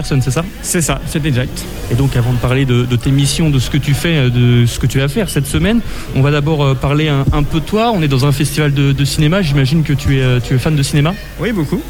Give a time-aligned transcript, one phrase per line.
[0.00, 0.44] personnes, c'est ça?
[0.62, 1.62] C'est ça, c'est exact.
[1.90, 4.64] Et donc avant de parler de, tes missions, de ce que tu fais, euh, de
[4.66, 5.80] ce que tu vas faire cette semaine,
[6.16, 7.92] on va d'abord euh, parler un, peu de toi.
[7.94, 10.82] On est dans un festival de, cinéma, j'imagine que tu es, tu es fan de
[10.82, 11.14] cinéma?
[11.38, 11.82] Oui, beaucoup.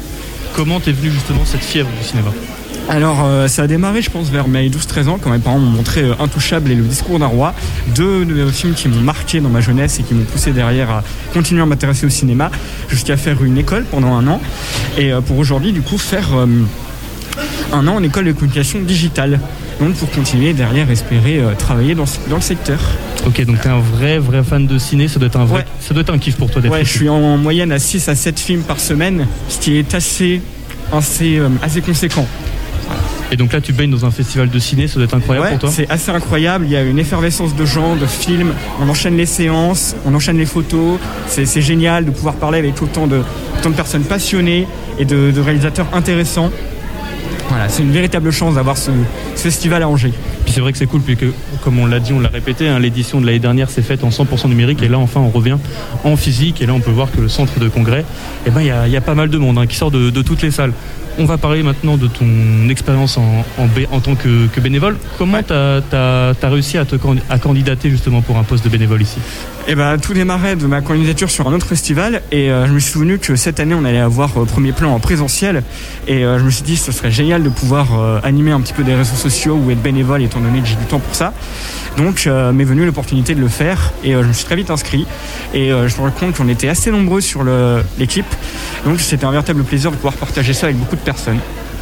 [0.55, 2.31] Comment t'es venu justement cette fièvre du cinéma?
[2.89, 6.03] Alors, ça a démarré, je pense, vers mes 12-13 ans, quand mes parents m'ont montré
[6.19, 7.53] Intouchable et Le Discours d'un roi,
[7.95, 11.03] deux, films qui m'ont marqué dans ma jeunesse et qui m'ont poussé derrière à
[11.33, 12.51] continuer à m'intéresser au cinéma,
[12.89, 14.41] jusqu'à faire une école pendant un an,
[14.97, 16.29] et pour aujourd'hui, du coup, faire
[17.73, 19.39] un an en école de communication digitale.
[19.79, 22.79] Donc pour continuer derrière espérer euh, travailler dans, dans, le secteur.
[23.25, 25.65] Ok, donc tu es un vrai vrai fan de ciné, ça doit être un vrai,
[25.79, 28.07] ça doit être un kiff pour toi d'être Ouais, je suis en, moyenne à 6
[28.09, 30.41] à 7 films par semaine, ce qui est assez
[30.91, 32.27] assez, euh, assez conséquent.
[33.31, 35.59] Et donc là, tu baignes dans un festival de ciné, ça doit être incroyable pour
[35.59, 39.15] toi C'est assez incroyable, il y a une effervescence de gens, de films, on enchaîne
[39.15, 43.21] les séances, on enchaîne les photos, c'est génial de pouvoir parler avec autant de,
[43.57, 44.67] autant de personnes passionnées
[44.99, 46.51] et de, de réalisateurs intéressants.
[47.51, 48.91] Voilà, c'est une véritable chance d'avoir ce,
[49.35, 50.13] festival à Angers.
[50.45, 51.25] Puis c'est vrai que c'est cool, puisque
[51.61, 54.09] comme on l'a dit, on l'a répété, hein, l'édition de l'année dernière s'est faite en
[54.09, 55.57] 100% numérique, et là enfin on revient
[56.05, 58.05] en physique, et là on peut voir que le centre de congrès,
[58.45, 60.51] eh ben, il y, a, pas mal de monde hein, qui sort de toutes les
[60.51, 60.71] salles.
[61.17, 64.97] On va parler maintenant de ton expérience en, en, tant que, bénévole.
[65.17, 66.95] Comment tu as, réussi à, te,
[67.29, 69.19] à candidater justement pour un poste de bénévole ici?
[69.67, 72.79] Eh ben, tout démarrait de ma candidature sur un autre festival et euh, je me
[72.79, 75.61] suis souvenu que cette année on allait avoir euh, premier plan en présentiel
[76.07, 78.83] et euh, je me suis dit ce serait génial de pouvoir animer un petit peu
[78.83, 81.33] des réseaux sociaux ou être bénévole étant donné que j'ai du temps pour ça.
[81.97, 85.05] Donc m'est venue l'opportunité de le faire et je me suis très vite inscrit
[85.53, 87.43] et je me rends compte qu'on était assez nombreux sur
[87.99, 88.25] l'équipe
[88.85, 91.10] donc c'était un véritable plaisir de pouvoir partager ça avec beaucoup de personnes.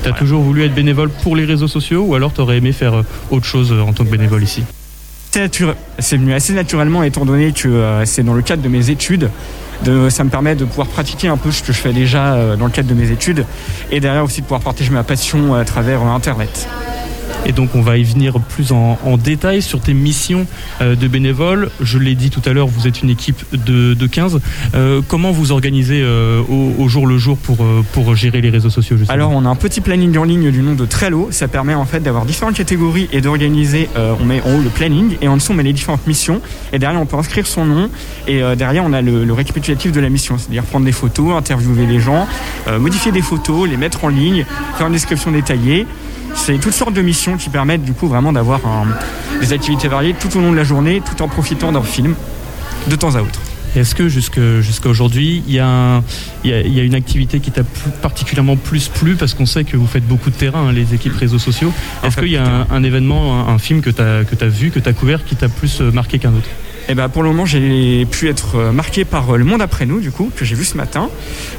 [0.04, 2.72] Tu as toujours voulu être bénévole pour les réseaux sociaux ou alors tu aurais aimé
[2.72, 4.64] faire autre chose en tant que bénévole ici?
[5.32, 9.30] C'est venu assez naturellement étant donné que euh, c'est dans le cadre de mes études.
[9.84, 12.56] De, ça me permet de pouvoir pratiquer un peu ce que je fais déjà euh,
[12.58, 13.46] dans le cadre de mes études
[13.92, 16.68] et derrière aussi de pouvoir partager ma passion à travers euh, Internet.
[17.46, 20.46] Et donc on va y venir plus en, détail sur tes missions
[20.82, 21.70] euh, de bénévole.
[21.82, 24.40] Je l'ai dit tout à l'heure, vous êtes une équipe de, 15.
[24.76, 26.42] Euh, comment vous organisez euh,
[26.78, 27.58] au, jour le jour pour,
[27.94, 30.74] pour gérer les réseaux sociaux Alors on a un petit planning en ligne du nom
[30.74, 31.30] de Trello.
[31.32, 33.90] Ça permet en fait d'avoir différentes catégories et d'organiser.
[33.96, 36.42] on met en haut le planning et en dessous on met les différentes missions.
[36.74, 37.90] Et derrière on peut inscrire son nom
[38.28, 41.86] et derrière on a le, le récapitulatif de la mission, c'est-à-dire prendre des photos, interviewer
[41.86, 42.28] les gens,
[42.80, 44.46] modifier des photos, les mettre en ligne,
[44.78, 45.86] faire une description détaillée.
[46.36, 48.62] C'est toutes sortes de missions qui permettent du coup vraiment d'avoir
[49.40, 52.16] des activités variées tout au long de la journée, tout en profitant d'un film
[52.88, 53.40] de temps à autre.
[53.76, 56.02] Est-ce que jusqu'à aujourd'hui, il y, a
[56.44, 57.64] une activité qui t'a
[58.02, 61.16] particulièrement plus plu parce qu'on sait que vous faites beaucoup de terrain, hein, les équipes
[61.16, 61.72] réseaux sociaux.
[62.04, 64.94] Est-ce qu'il y a un, événement, un, film que tu as, vu, que tu as
[64.94, 66.50] couvert qui t'a plus euh, marqué qu'un autre?
[66.90, 69.62] Et eh ben pour le moment, j'ai pu être euh, marqué par euh, Le Monde
[69.62, 71.08] après nous, du coup, que j'ai vu ce matin.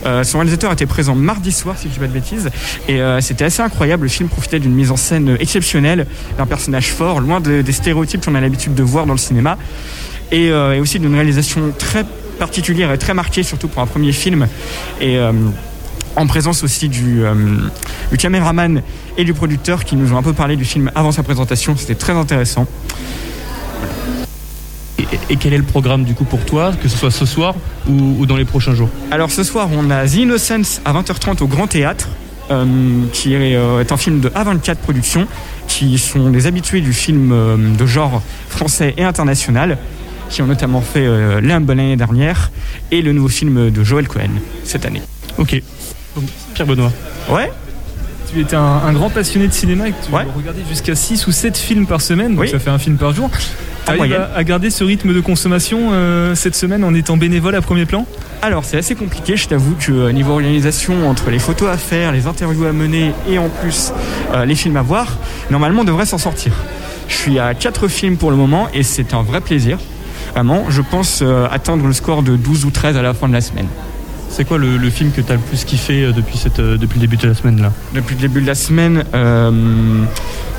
[0.05, 2.51] Euh, son réalisateur était présent mardi soir, si je ne dis pas de bêtises,
[2.89, 4.03] et c'était assez incroyable.
[4.03, 8.35] Le film profitait d'une mise en scène exceptionnelle, d'un personnage fort, loin des stéréotypes qu'on
[8.35, 9.57] a l'habitude de voir dans le cinéma,
[10.33, 12.05] et, aussi d'une réalisation très
[12.41, 14.49] particulière et très marquée, surtout pour un premier film.
[15.01, 15.17] Et
[16.17, 17.23] en présence aussi du,
[18.11, 18.83] du, caméraman
[19.17, 21.77] et du producteur qui nous ont un peu parlé du film avant sa présentation.
[21.77, 22.67] C'était très intéressant
[25.29, 27.55] et quel est le programme du coup pour toi, que ce soit ce soir
[27.89, 28.89] ou, dans les prochains jours?
[29.11, 32.09] Alors ce soir, on a The Innocence à 20h30 au Grand Théâtre.
[32.51, 35.29] Euh, qui euh, est, un film de A24 Productions,
[35.69, 39.79] qui sont des habitués du film euh, de genre français et international,
[40.31, 42.51] qui ont notamment fait euh, l'année dernière,
[42.91, 44.31] et le nouveau film de Joel Cohen
[44.65, 45.01] cette année.
[45.39, 45.63] Ok.
[46.55, 46.91] Pierre Benoît.
[47.31, 47.53] Ouais
[48.31, 51.57] tu étais un, grand passionné de cinéma et que tu regardais jusqu'à 6 ou 7
[51.57, 53.31] films par semaine, donc ça fait un film par jour.
[53.85, 57.61] Tu arrives à, garder ce rythme de consommation euh, cette semaine en étant bénévole à
[57.61, 58.07] premier plan?
[58.43, 62.13] Alors c'est assez compliqué, je t'avoue que euh, niveau organisation, entre les photos à faire,
[62.13, 63.93] les interviews à mener et en plus
[64.33, 65.19] euh, les films à voir,
[65.51, 66.53] normalement on devrait s'en sortir.
[67.09, 69.79] Je suis à 4 films pour le moment et c'est un vrai plaisir.
[70.35, 73.41] Vraiment, je pense atteindre le score de 12 ou 13 à la fin de la
[73.41, 73.67] semaine.
[74.31, 77.01] C'est quoi le, film que tu as le plus kiffé euh, depuis, cette, euh, depuis
[77.01, 77.73] le début de la semaine là?
[77.93, 80.05] Depuis le début de la semaine, euh,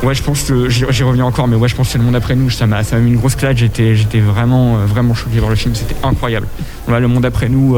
[0.04, 2.16] ouais, je pense que j'y reviens encore, mais ouais, je pense que c'est le monde
[2.16, 2.50] après nous.
[2.50, 3.58] Ça m'a mis une grosse claque.
[3.58, 5.74] J'étais vraiment, vraiment choqué par le film.
[5.74, 6.48] C'était incroyable.
[6.88, 7.78] le monde après nous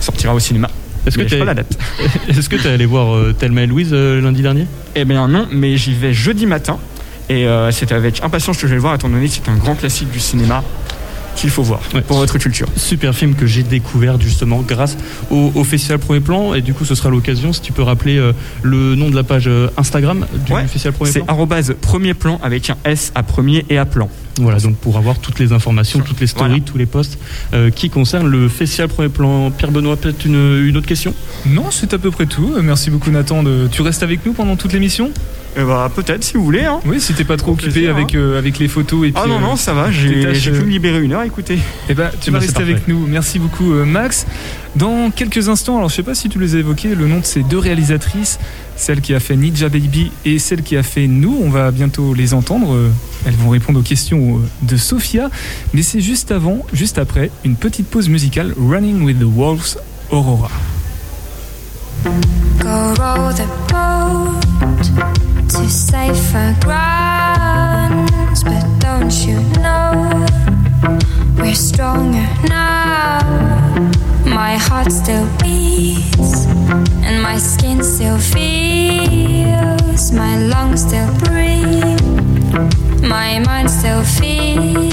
[0.00, 0.68] sortira au cinéma.
[1.06, 1.44] Est-ce que tu es...
[1.44, 1.78] la date
[2.28, 4.66] Est-ce que tu es allé voir Thelma et Louise lundi dernier?
[4.96, 6.78] Eh bien non, mais j'y vais jeudi matin.
[7.30, 9.76] Et c'était avec impatience que je vais le voir, étant donné que c'est un grand
[9.76, 10.64] classique du cinéma
[11.36, 12.68] qu'il faut voir pour votre culture.
[12.76, 14.96] Super film que j'ai découvert justement grâce
[15.30, 18.32] au, Festival Premier Plan et du coup ce sera l'occasion si tu peux rappeler euh,
[18.62, 21.62] le nom de la page euh, Instagram du Festival Premier Plan.
[21.62, 24.08] C'est premier plan avec un S à premier et à plan.
[24.40, 27.18] Voilà, donc pour avoir toutes les informations, toutes les stories, tous les posts
[27.52, 29.50] euh, qui concernent le Festival Premier Plan.
[29.50, 31.14] Pierre Benoît, peut-être une, autre question?
[31.46, 32.52] Non, c'est à peu près tout.
[32.62, 33.42] Merci beaucoup Nathan.
[33.42, 33.68] De...
[33.70, 35.12] Tu restes avec nous pendant toute l'émission?
[35.56, 36.64] Eh bah, peut-être si vous voulez.
[36.64, 36.80] Hein.
[36.84, 38.18] Oui, si t'es pas trop occupé avec, hein.
[38.18, 41.12] euh, avec les photos et Ah non, non, ça va, j'ai pu me libérer une
[41.12, 41.58] heure, écoutez.
[41.88, 43.06] Eh bah, tu vas rester avec nous.
[43.06, 44.26] Merci beaucoup, Max.
[44.74, 47.24] Dans quelques instants, alors je sais pas si tu les as évoqués, le nom de
[47.24, 48.40] ces deux réalisatrices,
[48.74, 52.12] celle qui a fait Ninja Baby et celle qui a fait Nous, on va bientôt
[52.12, 52.76] les entendre.
[53.24, 55.30] Elles vont répondre aux questions de Sophia.
[55.72, 59.78] Mais c'est juste avant, juste après, une petite pause musicale Running with the Wolves
[60.10, 60.50] Aurora.
[62.58, 65.23] Go row the boat
[65.56, 70.26] to safer grounds, but don't you know
[71.38, 73.20] we're stronger now?
[74.26, 76.46] My heart still beats,
[77.06, 82.02] and my skin still feels, my lungs still breathe,
[83.00, 84.92] my mind still feels.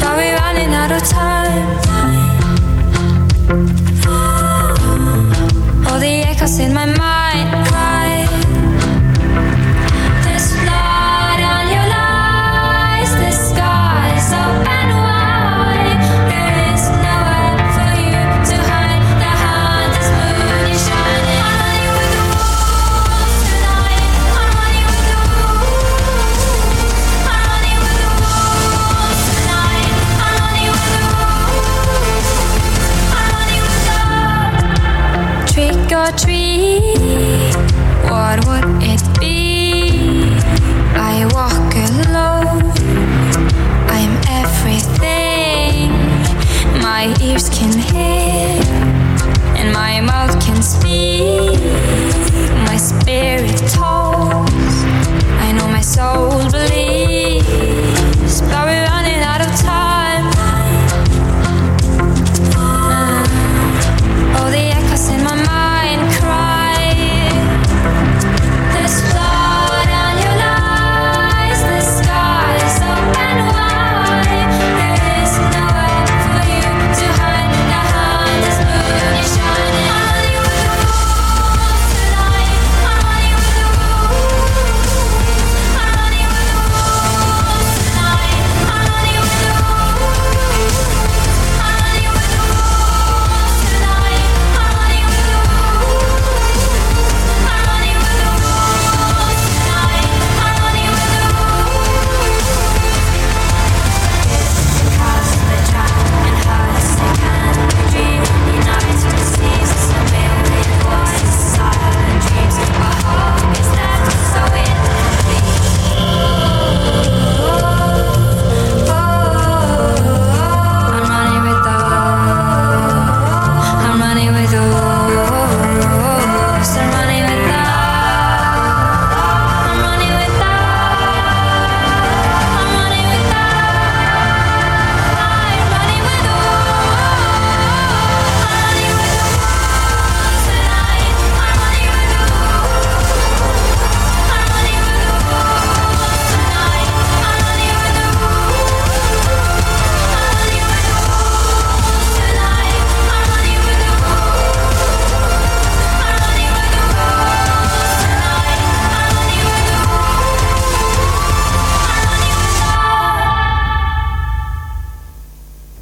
[0.00, 1.78] But we're running out of time.
[5.86, 7.63] All the echoes in my mind
[36.12, 36.43] tree.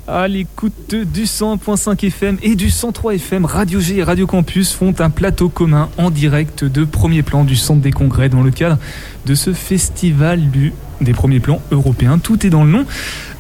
[0.09, 4.92] À l'écoute du 100.5 FM et du 103 FM, Radio G et Radio Campus font
[4.99, 8.78] un plateau commun en direct de premier plan du Centre des Congrès dans le cadre
[9.26, 12.18] de ce festival du, des premiers plans européens.
[12.18, 12.85] Tout est dans le nom.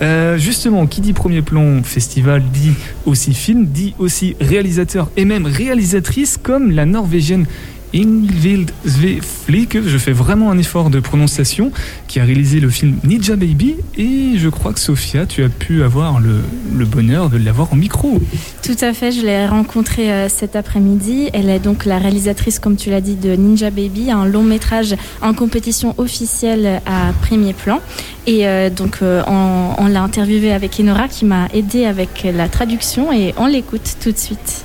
[0.02, 2.74] Euh, justement, qui dit premier plan festival dit
[3.06, 7.46] aussi film, dit aussi réalisateur et même réalisatrice comme la norvégienne
[7.94, 11.72] Ingvild Sveflik, je fais vraiment un effort de prononciation,
[12.08, 13.76] qui a réalisé le film Ninja Baby.
[13.96, 16.42] Et je crois que Sophia, tu as pu avoir le,
[16.84, 18.20] bonheur de l'avoir en micro.
[18.62, 21.30] Tout à fait, je l'ai rencontrée euh, cet après-midi.
[21.32, 24.94] Elle est donc la réalisatrice, comme tu l'as dit, de Ninja Baby, un long métrage
[25.20, 27.80] en compétition officielle à premier plan.
[28.26, 32.48] Et euh, donc, euh, on, on l'a interviewée avec Enora qui m'a aidé avec la
[32.48, 34.64] traduction et on l'écoute tout de suite.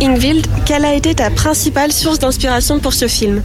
[0.00, 3.42] Ingvild, quelle a été ta principale source d'inspiration pour ce film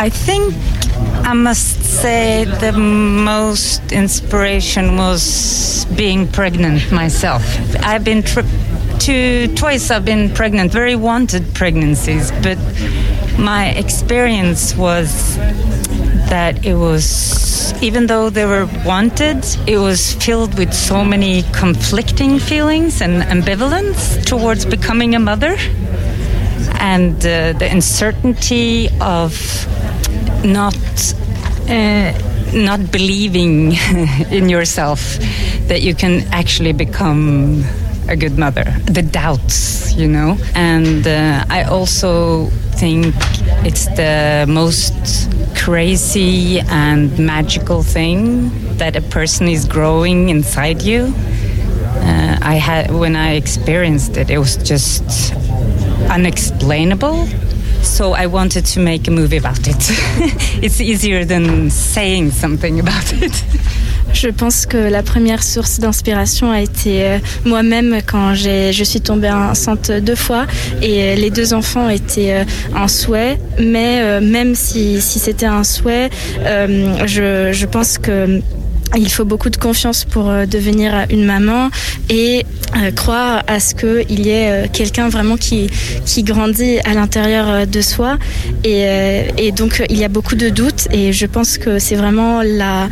[0.00, 0.54] I, think
[1.24, 7.42] I must say the most inspiration was being pregnant myself.
[7.82, 8.22] I've been
[8.98, 12.58] two twice I've been pregnant, very wanted pregnancies, but
[13.38, 15.38] my experience was
[16.28, 22.38] that it was, even though they were wanted, it was filled with so many conflicting
[22.38, 25.56] feelings and ambivalence towards becoming a mother.
[26.80, 29.32] And uh, the uncertainty of
[30.44, 30.76] not
[31.68, 32.12] uh,
[32.52, 33.72] not believing
[34.30, 35.18] in yourself
[35.68, 37.64] that you can actually become
[38.08, 38.64] a good mother.
[38.84, 40.36] The doubts, you know.
[40.54, 42.50] And uh, I also
[42.84, 43.14] think
[43.64, 44.92] it's the most
[45.56, 51.14] crazy and magical thing that a person is growing inside you.
[52.10, 55.32] Uh, I had when I experienced it, it was just
[56.10, 57.26] unexplainable.
[57.82, 59.82] So I wanted to make a movie about it.
[60.62, 63.32] it's easier than saying something about it.
[64.12, 69.30] Je pense que la première source d'inspiration a été euh, moi-même quand je suis tombée
[69.30, 70.46] enceinte deux fois
[70.82, 72.44] et euh, les deux enfants étaient euh,
[72.76, 73.38] un souhait.
[73.58, 78.40] Mais euh, même si, si c'était un souhait, euh, je, je pense que
[78.96, 81.70] il faut beaucoup de confiance pour euh, devenir une maman
[82.08, 82.44] et
[82.76, 85.68] euh, croire à ce qu'il y ait euh, quelqu'un vraiment qui,
[86.04, 88.18] qui grandit à l'intérieur euh, de soi.
[88.62, 91.78] Et, euh, et donc euh, il y a beaucoup de doutes et je pense que
[91.80, 92.88] c'est vraiment la,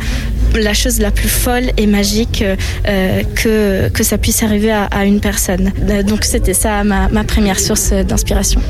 [0.61, 2.43] la chose la plus folle et magique
[2.87, 5.71] euh, que, que ça puisse arriver à, à une personne.
[5.89, 8.61] Euh, Donc c'était ça ma, ma première source d'inspiration.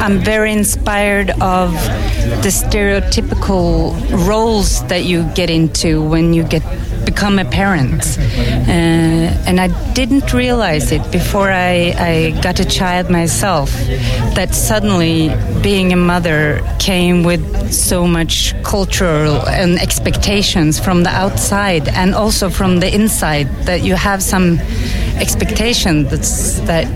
[0.00, 1.72] I'm very inspired of
[2.42, 3.92] the stereotypical
[4.26, 6.62] roles that you get into when you get
[7.16, 8.18] become a parent.
[8.68, 13.70] Uh, and I didn't realize it before I, I got a child myself
[14.36, 15.30] that suddenly
[15.62, 22.50] being a mother came with so much cultural and expectations from the outside and also
[22.50, 24.58] from the inside that you have some
[25.16, 26.86] expectation that's that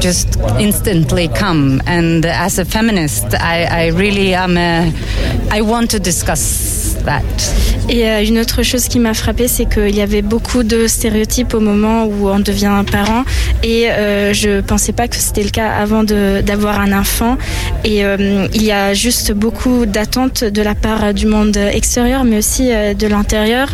[0.00, 4.92] just instantly come and as a feminist I, I really am a,
[5.50, 6.85] I want to discuss
[7.88, 11.54] Et euh, une autre chose qui m'a frappée, c'est qu'il y avait beaucoup de stéréotypes
[11.54, 13.24] au moment où on devient parent.
[13.62, 17.36] Et euh, je pensais pas que c'était le cas avant d'avoir un enfant.
[17.84, 22.38] Et euh, il y a juste beaucoup d'attentes de la part du monde extérieur, mais
[22.38, 23.68] aussi euh, de l'intérieur.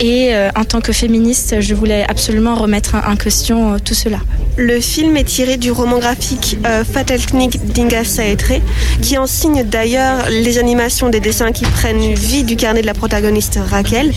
[0.00, 4.18] Et en tant que féministe, je voulais absolument remettre en question tout cela.
[4.60, 8.52] Le film est tiré du roman graphique euh, Fatal Knick d'Inga Saetre,
[9.00, 12.92] qui en signe d'ailleurs les animations des dessins qui prennent vie du carnet de la
[12.92, 14.12] protagoniste Raquel.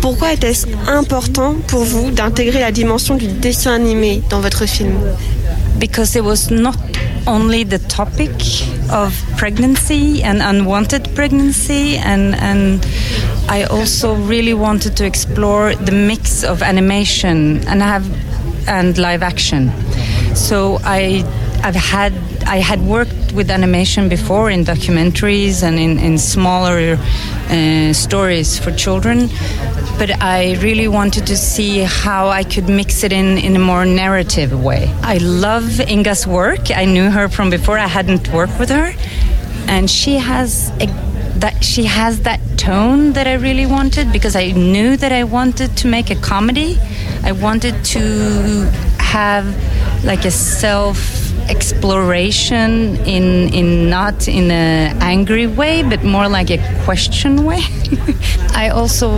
[0.00, 4.92] Pourquoi était-ce important pour vous d'intégrer la dimension du dessin animé dans votre film?
[5.80, 6.76] Because it was not
[7.26, 8.30] only the topic
[8.92, 12.78] of pregnancy and unwanted pregnancy and and
[13.48, 18.04] I also really wanted to explore the mix of animation and have
[18.70, 19.70] and live action.
[20.34, 21.24] So I
[21.62, 22.12] I've had
[22.46, 28.70] I had worked with animation before in documentaries and in, in smaller uh, stories for
[28.72, 29.28] children,
[29.98, 33.84] but I really wanted to see how I could mix it in in a more
[33.84, 34.82] narrative way.
[35.02, 36.70] I love Inga's work.
[36.70, 37.78] I knew her from before.
[37.78, 38.92] I hadn't worked with her,
[39.66, 40.86] and she has a,
[41.40, 45.76] that she has that tone that I really wanted because I knew that I wanted
[45.78, 46.78] to make a comedy.
[47.22, 49.44] I wanted to have
[50.04, 50.98] like a self
[51.48, 57.62] exploration in in not in an angry way but more like a question way.
[58.54, 59.10] I also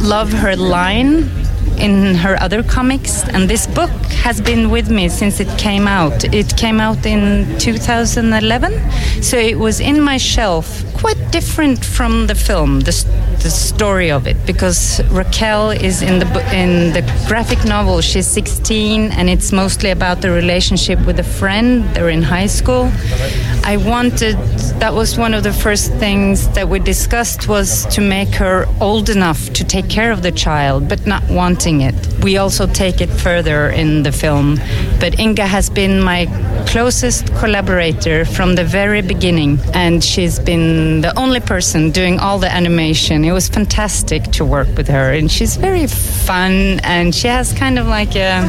[0.00, 1.30] love her line
[1.78, 3.90] in her other comics and this book
[4.24, 6.24] has been with me since it came out.
[6.34, 12.34] It came out in 2011 so it was in my shelf quite different from the
[12.34, 12.94] film the,
[13.42, 18.00] the story of it because raquel is in the in the graphic novel.
[18.00, 21.82] She's 16 and it's mostly about the relationship with a friend.
[21.94, 22.84] They're in high school.
[23.64, 24.36] I wanted
[24.82, 29.08] that was one of the first things that we discussed was to make her old
[29.08, 31.94] enough to take care of the child but not wanting it.
[32.22, 34.60] We also take it further in the film.
[35.00, 36.26] But inga has been my
[36.68, 42.52] closest collaborator from the very beginning and she's been the only person doing all the
[42.52, 45.12] animation it was fantastic to work with her.
[45.12, 48.42] And she's very fun and she has kind of like a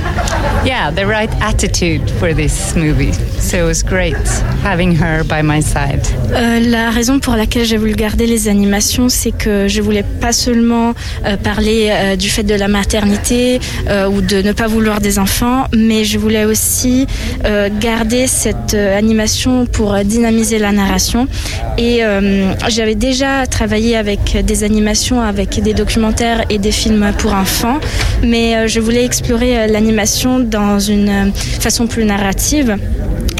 [0.65, 3.13] yeah the right attitude for this movie.
[3.39, 4.15] So it was great
[4.61, 6.05] having her by my side.
[6.31, 10.31] Euh, la raison pour laquelle j'ai voulu garder les animations, c'est que je voulais pas
[10.33, 10.93] seulement
[11.25, 15.19] euh, parler euh, du fait de la maternité euh, ou de ne pas vouloir des
[15.19, 17.05] enfants, mais je voulais aussi
[17.45, 21.27] euh, garder cette euh, animation pour dynamiser la narration.
[21.77, 22.21] Et euh,
[22.67, 27.79] j'avais déjà travaillé avec des animations, avec des documentaires et des films pour enfants,
[28.23, 32.77] mais euh, je voulais explorer euh, l'animation dans une euh, façon plus narrative.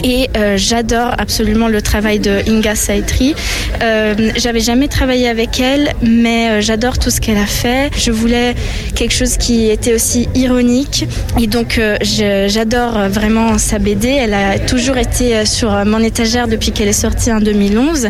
[0.04, 3.36] Et euh, j'adore absolument le travail de Inga Saitri.
[3.82, 7.90] Euh, J'avais jamais travaillé avec elle, mais euh, j'adore tout ce qu'elle a fait.
[7.98, 8.54] Je voulais
[8.96, 11.06] quelque chose qui était aussi ironique.
[11.40, 14.10] Et donc, euh, j'adore vraiment sa BD.
[14.10, 18.10] Elle a toujours été sur mon étagère depuis qu'elle est sortie en 2011.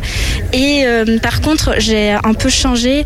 [0.53, 0.85] Et
[1.21, 3.05] par contre, j'ai un peu changé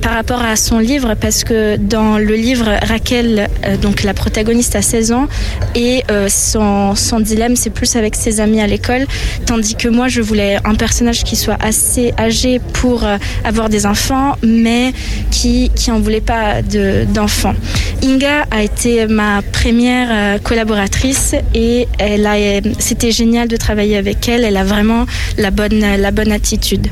[0.00, 3.48] par rapport à son livre parce que dans le livre, Raquel,
[3.82, 5.28] donc la protagoniste, a 16 ans
[5.74, 9.06] et son, son dilemme, c'est plus avec ses amis à l'école.
[9.46, 13.86] Tandis que moi, je voulais un personnage qui soit assez âgé pour euh, avoir des
[13.86, 14.92] enfants, mais
[15.30, 17.54] qui qui en voulait pas de- d'enfants.
[18.02, 23.96] Inga a été ma première euh, collaboratrice et elle a, euh, c'était génial de travailler
[23.96, 24.44] avec elle.
[24.44, 25.06] Elle a vraiment
[25.38, 26.88] la bonne, la bonne attitude.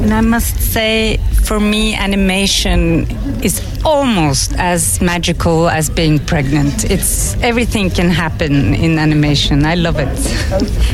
[0.00, 3.06] And I must say, for me, animation
[3.42, 6.84] is almost as magical as being pregnant.
[6.84, 9.64] It's everything can happen in animation.
[9.64, 10.08] I love it.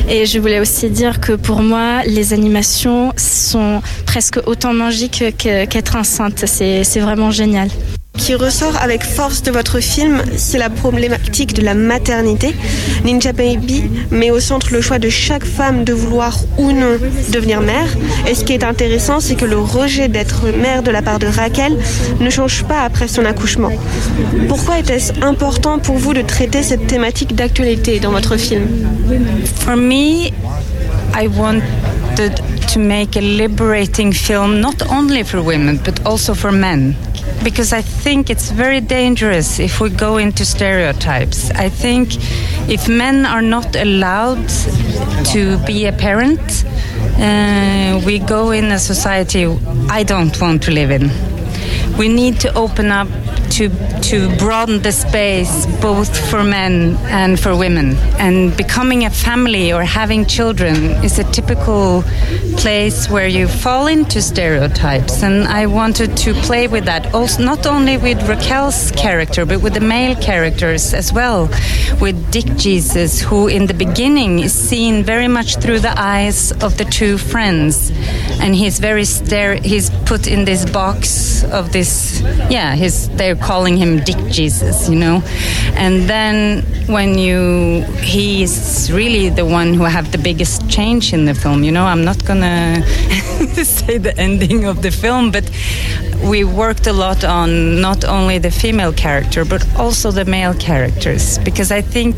[0.09, 5.65] Et je voulais aussi dire que pour moi, les animations sont presque autant magiques que-
[5.65, 6.43] qu'être enceinte.
[6.47, 7.69] C'est vraiment génial.
[8.17, 12.55] Qui ressort avec force de votre film, c'est la problématique de la maternité.
[13.03, 16.97] Ninja Baby met au centre le choix de chaque femme de vouloir ou non
[17.31, 17.87] devenir mère.
[18.27, 21.27] Et ce qui est intéressant, c'est que le rejet d'être mère de la part de
[21.27, 21.77] Raquel
[22.19, 23.71] ne change pas après son accouchement.
[24.47, 28.63] Pourquoi était-ce important pour vous de traiter cette thématique d'actualité dans votre film?
[29.59, 30.31] For me,
[31.17, 31.27] I
[32.17, 32.37] wanted
[32.69, 36.95] to make a liberating film not only for women but also for men.
[37.43, 41.51] Because I think it's very dangerous if we go into stereotypes.
[41.51, 42.15] I think
[42.69, 44.47] if men are not allowed
[45.33, 46.63] to be a parent,
[47.17, 49.45] uh, we go in a society
[49.89, 51.34] I don't want to live in.
[51.97, 53.07] We need to open up
[53.51, 53.69] to
[54.09, 57.95] to broaden the space both for men and for women.
[58.19, 62.03] And becoming a family or having children is a typical
[62.57, 65.23] place where you fall into stereotypes.
[65.23, 69.73] And I wanted to play with that, also not only with Raquel's character, but with
[69.73, 71.49] the male characters as well.
[72.01, 76.77] With Dick Jesus, who in the beginning is seen very much through the eyes of
[76.77, 77.91] the two friends,
[78.41, 79.55] and he's very stare.
[79.55, 81.84] He's put in this box of this.
[82.49, 85.21] Yeah, he's they're calling him Dick Jesus, you know.
[85.75, 91.33] And then when you, he's really the one who have the biggest change in the
[91.33, 91.63] film.
[91.63, 92.83] You know, I'm not gonna
[93.63, 95.49] say the ending of the film, but
[96.23, 101.37] we worked a lot on not only the female character but also the male characters
[101.39, 102.15] because I think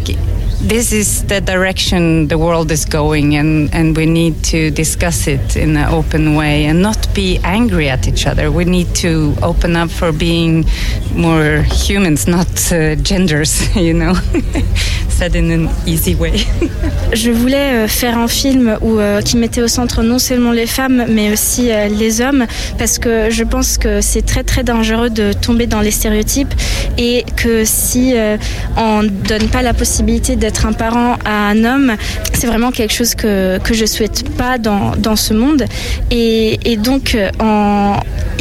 [0.59, 5.55] this is the direction the world is going and, and we need to discuss it
[5.55, 8.51] in an open way and not be angry at each other.
[8.51, 10.65] We need to open up for being
[11.13, 14.13] more humans, not uh, genders, you know,
[15.09, 16.37] said in an easy way.
[17.13, 20.67] Je voulais euh, faire un film où, euh, qui mettait au centre non seulement les
[20.67, 22.45] femmes, mais aussi euh, les hommes,
[22.77, 26.53] parce que je pense que c'est très très dangereux de tomber dans les stéréotypes
[26.97, 28.37] et que si euh,
[28.75, 31.97] on donne pas la possibilité d'être un parent à un homme,
[32.33, 35.65] c'est vraiment quelque chose que, que je souhaite pas dans, dans ce monde.
[36.09, 37.17] Et, donc,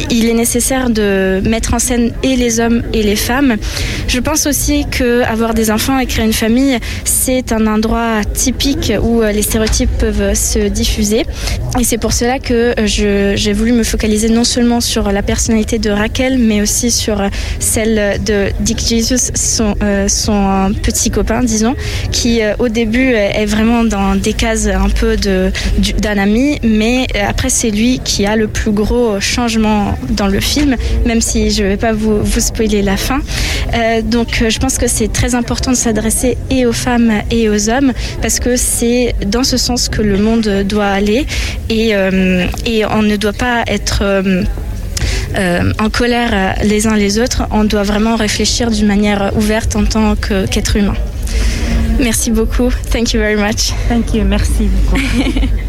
[0.09, 3.57] il est nécessaire de mettre en scène et les hommes et les femmes.
[4.07, 8.93] Je pense aussi que avoir des enfants et créer une famille, c'est un endroit typique
[9.01, 11.25] où euh, les stéréotypes peuvent se diffuser.
[11.79, 15.77] Et c'est pour cela que euh, j'ai voulu me focaliser non seulement sur la personnalité
[15.79, 17.27] de Raquel, mais aussi sur euh,
[17.59, 19.75] celle de Dick Jesus, son,
[20.07, 21.75] son petit copain, disons,
[22.11, 27.07] qui euh, au début euh, est vraiment dans des cases un peu d'un ami, mais
[27.15, 31.51] euh, après c'est lui qui a le plus gros changement dans le film, même si
[31.51, 33.19] je ne vais pas vous, spoiler la fin.
[34.03, 37.93] Donc je pense que c'est très important de s'adresser et aux femmes et aux hommes,
[38.21, 41.25] parce que c'est dans ce sens que le monde doit aller,
[41.69, 41.89] et,
[42.65, 44.23] et on ne doit pas être...
[45.79, 50.15] en colère les uns les autres, on doit vraiment réfléchir d'une manière ouverte en tant
[50.15, 50.95] qu'être humain.
[51.99, 52.69] Merci beaucoup.
[52.91, 53.73] Thank you very much.
[53.87, 54.99] Thank you, merci beaucoup.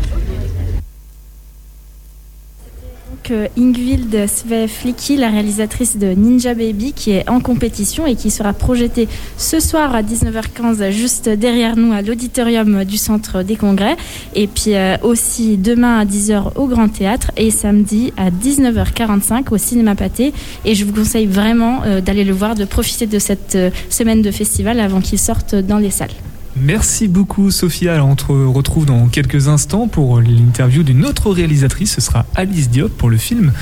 [3.57, 9.09] Ingvild Sveflicki, la réalisatrice de Ninja Baby, qui est en compétition et qui sera projetée
[9.37, 13.97] ce soir à 19h15 juste derrière nous à l'auditorium du Centre des Congrès.
[14.35, 19.59] Et puis euh, aussi demain à 10h au Grand Théâtre et samedi à 19h45 au
[19.59, 20.33] Cinéma Pâté.
[20.65, 24.23] Et je vous conseille vraiment euh, d'aller le voir, de profiter de cette euh, semaine
[24.23, 26.15] de festival avant qu'il sorte dans les salles.
[26.61, 27.95] Merci beaucoup Sophia.
[27.95, 31.95] Alors, on te retrouve dans quelques instants pour l'interview d'une autre réalisatrice.
[31.95, 33.53] Ce sera Alice Diop pour le film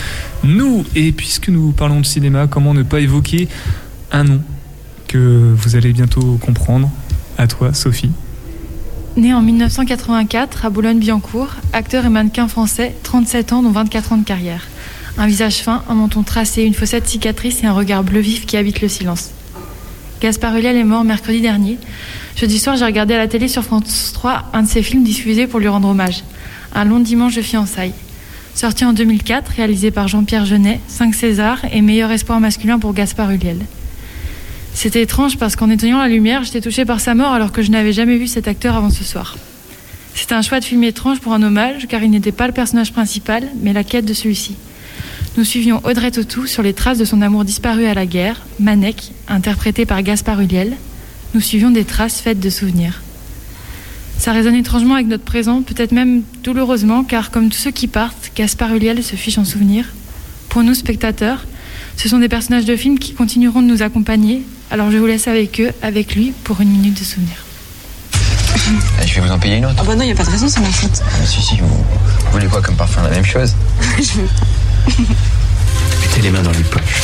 [0.44, 0.85] Nous.
[0.94, 3.48] Et puisque nous parlons de cinéma, comment ne pas évoquer
[4.12, 4.40] un nom
[5.09, 6.90] que vous allez bientôt comprendre
[7.38, 8.11] À toi Sophie.
[9.16, 14.24] Né en 1984 à Boulogne-Billancourt, acteur et mannequin français, 37 ans dont 24 ans de
[14.24, 14.66] carrière.
[15.18, 18.56] Un visage fin, un menton tracé, une fossette cicatrice et un regard bleu vif qui
[18.56, 19.30] habite le silence.
[20.20, 21.78] Gaspard Ulliel est mort mercredi dernier.
[22.37, 25.46] Jeudi soir, j'ai regardé à la télé sur France 3 un de ses films diffusés
[25.46, 26.22] pour lui rendre hommage.
[26.75, 27.94] Un long dimanche de fiançailles.
[28.55, 33.31] Sorti en 2004, réalisé par Jean-Pierre Jeunet, 5 Césars et meilleur espoir masculin pour Gaspard
[33.31, 33.61] Ulliel.
[34.75, 37.70] C'était étrange parce qu'en éteignant la lumière, j'étais touchée par sa mort alors que je
[37.70, 39.38] n'avais jamais vu cet acteur avant ce soir.
[40.14, 42.92] C'était un choix de film étrange pour un hommage car il n'était pas le personnage
[42.92, 44.57] principal, mais la quête de celui-ci.
[45.38, 49.12] Nous suivions Audrey Tautou sur les traces de son amour disparu à la guerre, Manek,
[49.27, 50.77] interprété par Gaspard Ulliel.
[51.37, 53.03] Nous suivions des traces faites de souvenirs.
[54.16, 58.33] Ça résonne étrangement avec notre présent, peut-être même douloureusement, car comme tous ceux qui partent,
[58.35, 59.85] Gaspard Ulliel se fiche en souvenir.
[60.49, 61.44] Pour nous, spectateurs,
[61.99, 65.29] ce sont des personnages de films qui continueront de nous accompagner, alors je vous laisse
[65.29, 67.37] avec eux, avec lui, pour une minute de souvenir.
[69.03, 69.77] Eh, Je vais vous en payer une autre.
[69.79, 71.03] Ah bah non, y a pas de raison, c'est ma faute.
[71.05, 73.03] Ah, si, si, vous, vous voulez quoi comme parfum?
[73.03, 73.55] La même chose
[73.99, 74.29] Je veux.
[76.01, 77.03] Mettez les mains dans les poches.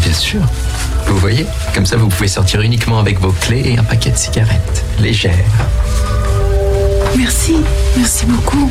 [0.00, 0.40] Bien sûr.
[1.06, 4.16] Vous voyez Comme ça, vous pouvez sortir uniquement avec vos clés et un paquet de
[4.16, 4.84] cigarettes.
[5.00, 5.32] Légères.
[7.16, 7.56] Merci,
[7.96, 8.70] merci beaucoup.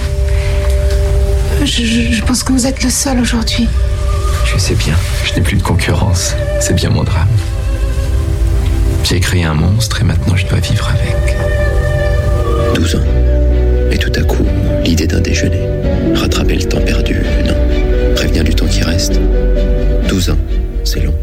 [1.64, 3.68] Je, je- je pense que vous êtes le seul aujourd'hui.
[4.46, 6.34] Je sais bien, je n'ai plus de concurrence.
[6.60, 7.28] C'est bien mon drame.
[9.04, 11.36] J'ai créé un monstre et maintenant je dois vivre avec.
[12.76, 13.00] 12 ans.
[13.92, 14.46] Et tout à coup,
[14.84, 15.62] l'idée d'un déjeuner.
[16.16, 17.56] Rattraper le temps perdu, non.
[18.32, 19.20] Prévenir du temps qui reste.
[20.08, 20.38] 12 ans,
[20.86, 21.14] c'est long.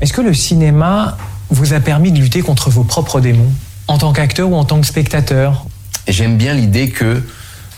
[0.00, 1.16] Est-ce que le cinéma
[1.50, 3.52] vous a permis de lutter contre vos propres démons
[3.86, 5.66] En tant qu'acteur ou en tant que spectateur?
[6.08, 7.22] J'aime bien l'idée que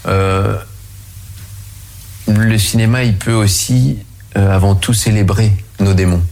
[0.07, 0.57] euh,
[2.27, 3.99] le cinéma, il peut aussi
[4.39, 6.23] euh, avant tout célébrer nos démons.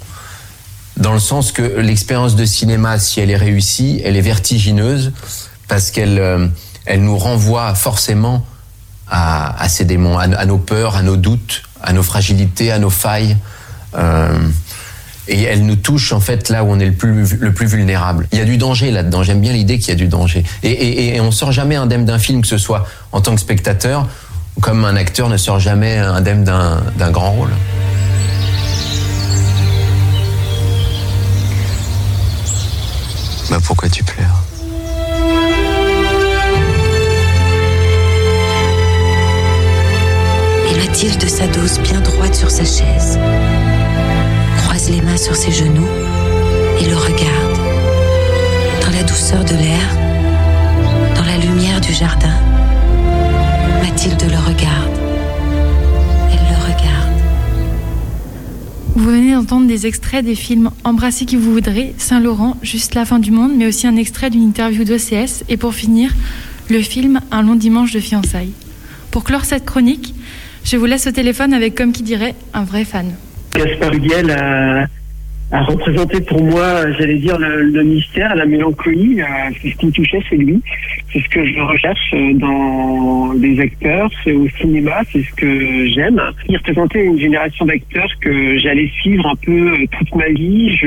[0.97, 5.13] Dans le sens que l'expérience de cinéma, si elle est réussie, elle est vertigineuse
[5.69, 6.49] parce qu'elle euh,
[6.87, 8.47] elle nous renvoie forcément
[9.07, 12.79] à, à ces démons, à, à nos peurs, à nos doutes, à nos fragilités, à
[12.79, 13.37] nos failles.
[13.97, 14.39] Euh,
[15.29, 18.27] et elle nous touche en fait là où on est le plus, le plus vulnérable.
[18.33, 19.23] Il y a du danger là-dedans.
[19.23, 20.43] J'aime bien l'idée qu'il y a du danger.
[20.63, 23.41] Et, et, et on sort jamais indemne d'un film, que ce soit en tant que
[23.41, 24.09] spectateur,
[24.61, 27.51] comme un acteur ne sort jamais indemne d'un grand rôle.
[33.51, 34.38] Bah pourquoi tu pleures?
[41.01, 43.21] Et Mathilde s'adosse bien droite sur sa chaise,
[44.57, 45.87] croise les mains sur ses genoux
[46.81, 47.59] et le regarde.
[48.85, 49.97] Dans la douceur de l'air,
[51.15, 52.35] dans la lumière du jardin,
[53.81, 54.99] Mathilde le regarde.
[56.33, 57.21] Elle le regarde.
[58.97, 63.21] Vous venez d'entendre des extraits des films Embrassez qui vous voudrez, Saint-Laurent, Juste la fin
[63.21, 66.13] du monde, mais aussi un extrait d'une interview d'OCS et pour finir,
[66.69, 68.53] le film Un long dimanche de fiançailles.
[69.13, 70.15] Pour clore cette chronique,
[70.71, 73.15] je vous laisse au téléphone avec, comme qui dirait, un vrai fan.
[73.55, 79.23] Gaspard Huguel a, représenté pour moi, j'allais dire, le, mystère, la mélancolie.
[79.23, 79.25] euh,
[79.63, 80.61] C'est ce qui me touchait, c'est lui.
[81.11, 85.87] C'est ce que je recherche euh, dans les acteurs, c'est au cinéma, c'est ce que
[85.89, 86.21] j'aime.
[86.51, 90.79] Il représentait une génération d'acteurs que j'allais suivre un peu euh, toute ma vie.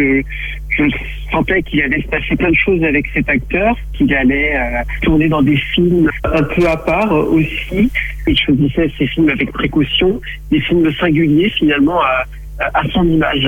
[0.78, 0.84] Je
[1.32, 5.28] sentais qu'il allait se passer plein de choses avec cet acteur, qu'il allait euh, tourner
[5.28, 7.90] dans des films un peu à part euh, aussi.
[8.28, 12.26] Il choisissait ses films avec précaution, des films singuliers finalement à,
[12.74, 13.48] à- son image.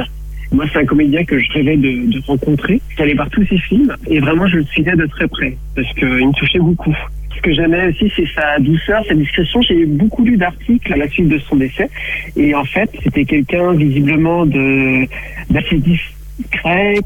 [0.52, 2.80] Moi, c'est un comédien que je rêvais de, de rencontrer.
[2.98, 6.08] J'allais voir tous ses films et vraiment, je le suivais de très près parce qu'il
[6.08, 6.96] me touchait beaucoup.
[7.36, 9.62] Ce que j'aimais aussi, c'est sa douceur, sa discrétion.
[9.64, 11.90] J'ai beaucoup lu d'articles à la suite de son décès
[12.38, 15.06] et en fait, c'était quelqu'un visiblement de
[15.50, 15.78] d'assez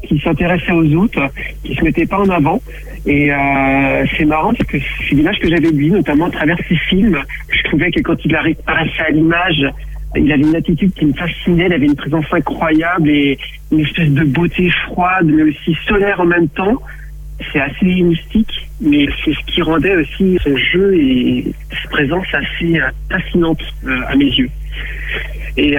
[0.02, 1.30] qui s'intéressait aux autres,
[1.64, 2.60] qui se mettait pas en avant.
[3.06, 6.58] Et euh, c'est marrant parce que c'est l'image que j'avais de lui, notamment à travers
[6.68, 7.18] ses films.
[7.50, 9.64] Je trouvais que quand il apparaissait à l'image,
[10.16, 13.38] il avait une attitude qui me fascinait, il avait une présence incroyable et
[13.70, 16.80] une espèce de beauté froide, mais aussi solaire en même temps.
[17.52, 22.80] C'est assez mystique, mais c'est ce qui rendait aussi son jeu et sa présence assez
[22.80, 24.50] euh, fascinante euh, à mes yeux.
[25.56, 25.76] Et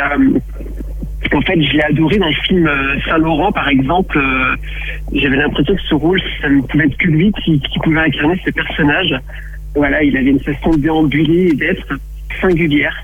[1.33, 4.17] en fait, je l'ai adoré dans le film euh, Saint-Laurent, par exemple.
[4.17, 4.55] euh,
[5.13, 8.51] J'avais l'impression que ce rôle, ça ne pouvait être que lui qui, pouvait incarner ce
[8.51, 9.15] personnage.
[9.75, 11.99] Voilà, il avait une façon de déambuler et d'être
[12.41, 12.95] singulière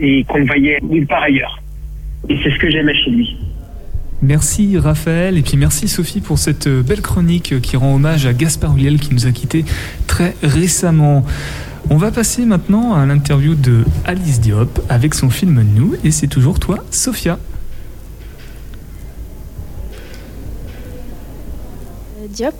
[0.00, 1.60] et qu'on voyait nulle part ailleurs.
[2.28, 3.36] Et c'est ce que j'aimais chez lui.
[4.20, 8.32] Merci Raphaël et puis merci Sophie pour cette euh, belle chronique qui rend hommage à
[8.32, 9.64] Gaspard Ulliel qui nous a quittés
[10.08, 11.24] très récemment.
[11.90, 16.26] On va passer maintenant à l'interview de Alice Diop avec son film Nous et c'est
[16.26, 17.38] toujours toi Sophia.
[22.38, 22.54] Diop.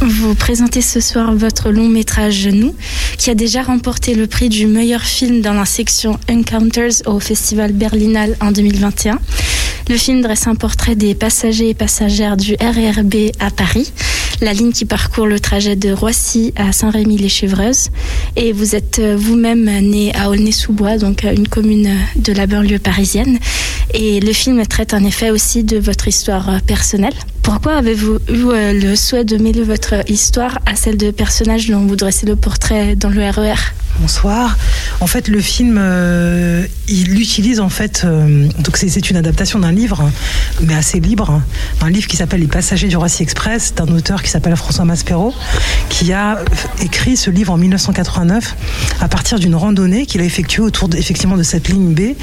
[0.00, 2.74] Vous présentez ce soir votre long métrage Nous,
[3.16, 7.70] qui a déjà remporté le prix du meilleur film dans la section Encounters au Festival
[7.70, 9.20] Berlinale en 2021.
[9.88, 13.92] Le film dresse un portrait des passagers et passagères du RERB à Paris,
[14.40, 17.90] la ligne qui parcourt le trajet de Roissy à Saint-Rémy-les-Chevreuses.
[18.34, 22.80] Et vous êtes euh, vous-même né à Aulnay-sous-Bois, donc euh, une commune de la banlieue
[22.80, 23.38] parisienne.
[23.92, 27.14] Et le film traite en effet aussi de votre histoire euh, personnelle.
[27.44, 31.80] Pourquoi avez-vous eu euh, le souhait de mêler votre histoire à celle de personnages dont
[31.86, 33.54] vous dressez le portrait dans le E RER
[34.00, 34.56] Bonsoir.
[35.00, 39.70] En fait, le film, euh, il utilise en fait, euh, donc c'est- une adaptation d'un
[39.70, 40.10] livre,
[40.62, 41.40] mais assez libre,
[41.80, 45.32] un livre qui s'appelle Les Passagers du Roissy Express, d'un auteur qui s'appelle François Maspero,
[45.90, 46.38] qui a
[46.82, 48.56] écrit ce livre en 1989
[49.00, 52.16] à partir d'une randonnée qu'il a effectuée autour de, de cette ligne B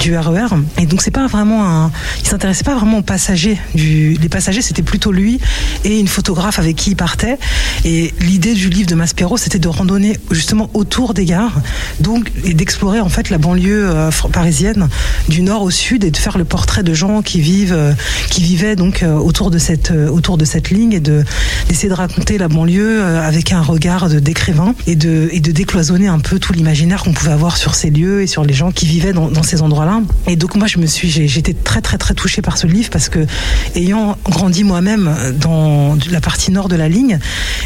[0.00, 0.46] du RER.
[0.78, 3.58] Et donc c'est pas vraiment un, il s'intéressait pas vraiment aux passagers.
[3.76, 5.40] Du, les passagers, c'était plutôt lui
[5.84, 7.38] et une photographe avec qui il partait.
[7.84, 11.60] Et l'idée du livre de Maspero, c'était de randonner justement autour des gares,
[12.00, 14.88] donc et d'explorer en fait la banlieue euh, parisienne
[15.28, 17.92] du nord au sud et de faire le portrait de gens qui vivent, euh,
[18.30, 21.24] qui vivaient donc euh, autour de cette autour de cette ligne et de
[21.68, 26.18] d'essayer de raconter la banlieue avec un regard d'écrivain et de et de décloisonner un
[26.18, 29.12] peu tout l'imaginaire qu'on pouvait avoir sur ces lieux et sur les gens qui vivaient
[29.12, 30.02] dans, ces endroits-là.
[30.26, 33.08] Et donc moi je me suis j'étais très très très touchée par ce livre parce
[33.08, 33.26] que
[33.74, 37.18] ayant grandi moi-même dans la partie nord de la ligne,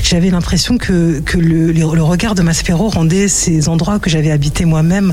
[0.02, 5.12] j'avais l'impression que, le- le regard de Maspero rendait ces endroits que j'avais habités moi-même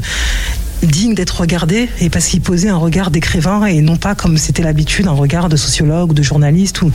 [0.86, 4.64] dignes d'être regardés et parce qu'il posait un regard d'écrivain et non pas comme c'était
[4.64, 6.92] l'habitude un regard de sociologue ou de journaliste où,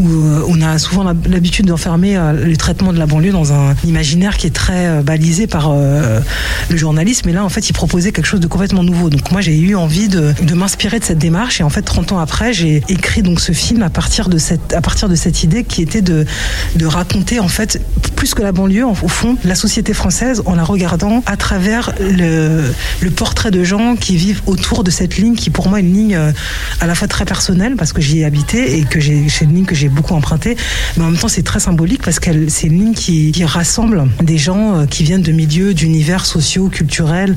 [0.00, 3.74] euh, on a souvent l'hab- l'habitude d'enfermer euh, le traitement de la banlieue dans un
[3.84, 7.28] imaginaire qui est très euh, balisé par le journalisme.
[7.28, 9.10] Et là en fait il proposait quelque chose de complètement nouveau.
[9.10, 11.60] Donc moi j'ai eu envie de, m'inspirer de cette démarche.
[11.60, 14.72] Et en fait 30 ans après j'ai écrit donc ce film à partir de cette
[14.72, 16.26] à partir de cette idée qui était de
[16.76, 17.80] de raconter en fait
[18.16, 23.09] plus que la banlieue au fond la société française en la regardant à travers le
[23.10, 26.16] portrait de gens qui vivent autour de cette ligne qui pour moi est une ligne
[26.16, 26.32] euh,
[26.80, 29.54] à la fois très personnelle parce que j'y ai habité et que j'ai c'est une
[29.54, 30.56] ligne que j'ai beaucoup empruntée
[30.96, 34.38] mais en même temps c'est très symbolique parce que c'est une ligne qui, rassemble des
[34.38, 37.36] gens euh, qui viennent de milieux d'univers sociaux culturels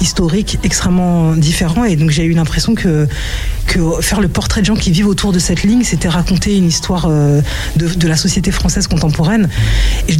[0.00, 1.84] historiques extrêmement différents.
[1.84, 3.06] Et donc j'ai eu l'impression que
[3.66, 6.66] que faire le portrait de gens qui vivent autour de cette ligne, c'était raconter une
[6.66, 7.40] histoire euh,
[7.76, 9.48] de, la société française contemporaine,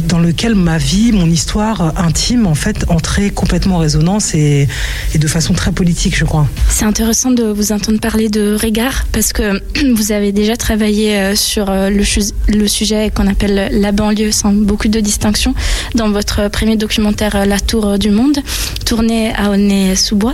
[0.07, 4.33] dans lequel ma vie, mon histoire intime, en fait, entrait complètement en résonance.
[4.33, 4.67] Et,
[5.13, 6.47] et de façon très politique, je crois.
[6.69, 9.61] C'est intéressant de vous entendre parler de regard parce que
[9.95, 14.87] vous avez déjà travaillé euh, sur euh, le, sujet qu'on appelle la banlieue sans beaucoup
[14.87, 15.53] de distinction
[15.93, 18.39] dans votre premier documentaire euh, La Tour du Monde,
[18.85, 20.33] tourné à Aulnay-sous-Bois.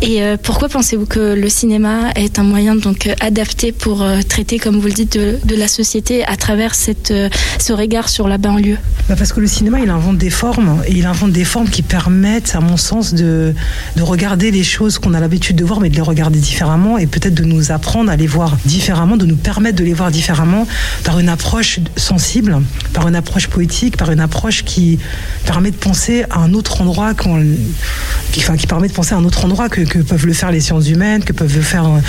[0.00, 4.20] Et euh, pourquoi pensez-vous que le cinéma est un moyen donc euh, adapté pour euh,
[4.22, 7.12] traiter, comme vous le dites, de, la société à travers cette,
[7.58, 8.78] ce regard sur la banlieue?
[9.08, 11.82] Bah, parce que le cinéma, il invente des formes, et il invente des formes qui
[11.82, 13.54] permettent, à mon sens, de,
[13.96, 17.08] de regarder les choses qu'on a l'habitude de voir, mais de les regarder différemment, et
[17.08, 20.68] peut-être de nous apprendre à les voir différemment, de nous permettre de les voir différemment
[21.02, 22.60] par une approche sensible,
[22.92, 25.00] par une approche poétique, par une approche qui
[25.44, 29.68] permet de penser un autre endroit, qui, qui permet de penser à un autre endroit
[29.68, 32.00] que, que peuvent le faire les sciences humaines, que peuvent le faire euh,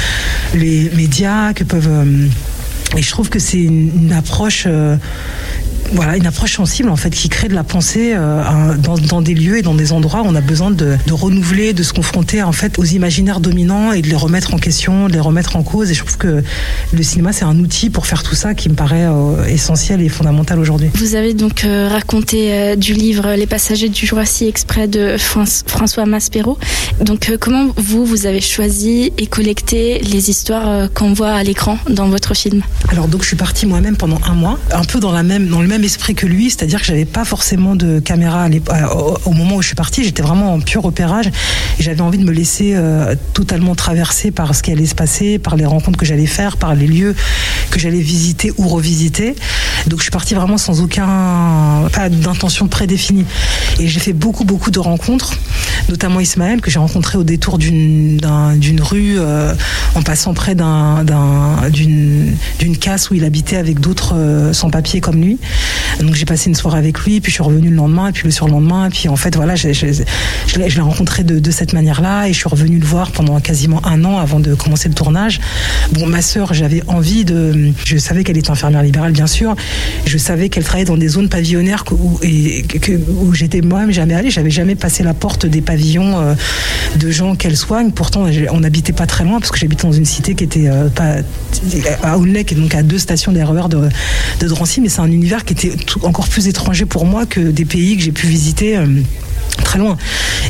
[0.55, 1.87] les médias, que peuvent...
[1.89, 2.27] euh,
[2.97, 4.95] et je trouve que c'est une, une approche, euh,
[5.93, 9.33] voilà, une approche sensible en fait, qui crée de la pensée euh, dans, dans des
[9.33, 12.43] lieux et dans des endroits où on a besoin de, de renouveler, de se confronter
[12.43, 15.63] en fait aux imaginaires dominants et de les remettre en question, de les remettre en
[15.63, 15.91] cause.
[15.91, 16.43] Et je trouve que
[16.93, 20.09] le cinéma c'est un outil pour faire tout ça qui me paraît euh, essentiel et
[20.09, 20.89] fondamental aujourd'hui.
[20.95, 26.57] Vous avez donc euh, raconté du livre Les passagers du Roissy Exprès de François Maspero.
[27.01, 32.09] Donc comment vous, vous avez choisi et collecté les histoires qu'on voit à l'écran dans
[32.09, 32.61] votre film?
[32.89, 35.61] Alors donc je suis partie moi-même pendant un mois, un peu dans la même dans
[35.61, 38.47] le même esprit que lui, c'est-à-dire que j'avais pas forcément de caméra
[39.25, 42.23] au moment où je suis partie, j'étais vraiment en pur repérage et j'avais envie de
[42.23, 46.05] me laisser euh, totalement traverser par ce qui allait se passer, par les rencontres que
[46.05, 47.15] j'allais faire, par les lieux
[47.69, 49.35] que j'allais visiter ou revisiter.
[49.87, 53.25] Donc je suis partie vraiment sans aucun pas d'intention prédéfinie
[53.79, 55.37] et j'ai fait beaucoup beaucoup de rencontres,
[55.89, 59.53] notamment Ismaël que j'ai rencontré au détour d'une d'un- d'une rue euh,
[59.95, 65.01] en passant près d'un- d'un- d'une d'une casse où il habitait avec d'autres euh, sans-papiers
[65.01, 65.37] comme lui.
[66.01, 68.23] Donc j'ai passé une soirée avec lui, puis je suis revenue le lendemain, et puis
[68.25, 69.55] le surlendemain, et puis en fait voilà,
[70.59, 73.39] l'ai je l'ai rencontré de, de cette manière-là, et je suis revenue le voir pendant
[73.39, 75.39] quasiment un an avant de commencer le tournage.
[75.93, 77.51] Bon, ma sœur, j'avais envie de,
[77.85, 79.55] je savais qu'elle était infirmière libérale bien sûr,
[80.05, 82.19] je savais qu'elle travaillait dans des zones pavillonnaires où,
[83.21, 86.33] où j'étais moi-même jamais allée, j'avais jamais passé la porte des pavillons euh,
[86.97, 87.91] de gens qu'elle soigne.
[87.91, 90.89] Pourtant, on n'habitait pas très loin parce que j'habitais dans une cité qui était euh,
[90.89, 91.17] pas
[92.03, 95.11] à Aulnay, qui est donc à deux stations des RER de, Drancy, mais c'est un
[95.11, 98.77] univers qui était encore plus étranger pour moi que des pays que j'ai pu visiter.
[98.77, 98.85] euh,
[99.57, 99.97] très loin.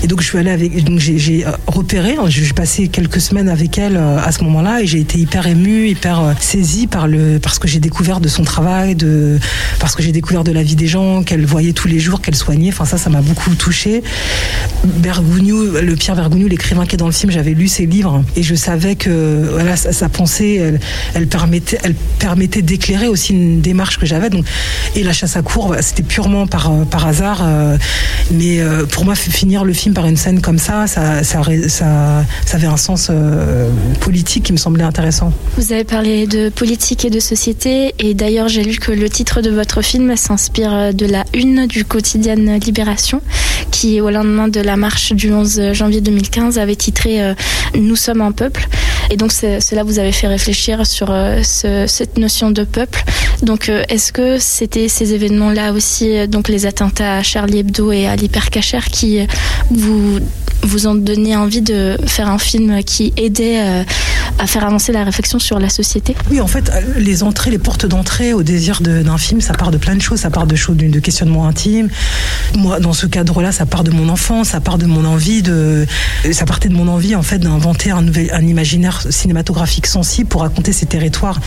[0.04, 3.50] Et donc je suis allée avec, donc j'ai, euh, repéré, hein, j'ai passé quelques semaines
[3.50, 7.08] avec elle euh, à ce moment-là et j'ai été hyper émue, hyper euh, saisie par
[7.08, 9.40] le, parce que j'ai découvert de son travail, de,
[9.80, 12.36] parce que j'ai découvert de la vie des gens qu'elle voyait tous les jours, qu'elle
[12.36, 12.70] soignait.
[12.70, 14.04] Enfin ça, ça m'a beaucoup touchée.
[14.86, 18.44] Bergogneau, le Pierre Bergogneau, l'écrivain qui est dans le film, j'avais lu ses livres et
[18.44, 20.80] je savais que voilà sa, pensée, elle,
[21.14, 24.30] elle permettait, elle permettait d'éclairer aussi une démarche que j'avais.
[24.30, 24.46] Donc
[24.96, 27.46] et la chasse à courbe, c'était purement par par hasard,
[28.32, 28.60] mais
[28.92, 31.22] pour moi finir le film par une scène comme ça, ça
[32.54, 35.32] avait un sens euh, politique qui me semblait intéressant.
[35.58, 39.42] Vous avez parlé de politique et de société, et d'ailleurs j'ai lu que le titre
[39.42, 43.22] de votre film s'inspire de la une du quotidien Libération,
[43.72, 47.34] qui au lendemain de la marche du 11 janvier 2015 avait titré euh,
[47.76, 48.68] Nous sommes un peuple.
[49.10, 53.04] Et donc cela vous avait fait réfléchir sur euh, ce- cette notion de peuple.
[53.44, 57.92] Donc euh, est-ce que c'était ces événements-là aussi, euh, donc les attentats à Charlie Hebdo
[57.92, 59.20] et à l'hypercacher, qui
[59.72, 60.20] vous
[60.62, 63.62] vous ont donné envie de faire un film qui aidait
[64.38, 66.16] à faire avancer la réflexion sur la société?
[66.30, 69.78] Oui, en fait, les entrées, les portes d'entrée au désir d'un film, ça part de
[69.78, 70.20] plein de choses.
[70.20, 71.88] Ça part de choses, de, questionnements intimes.
[72.56, 75.86] Moi, dans ce cadre-là, ça part de mon enfance, ça part de mon envie de,
[76.34, 80.74] ça partait de mon envie en fait d'inventer un un imaginaire cinématographique sensible pour raconter
[80.74, 81.40] ces territoires.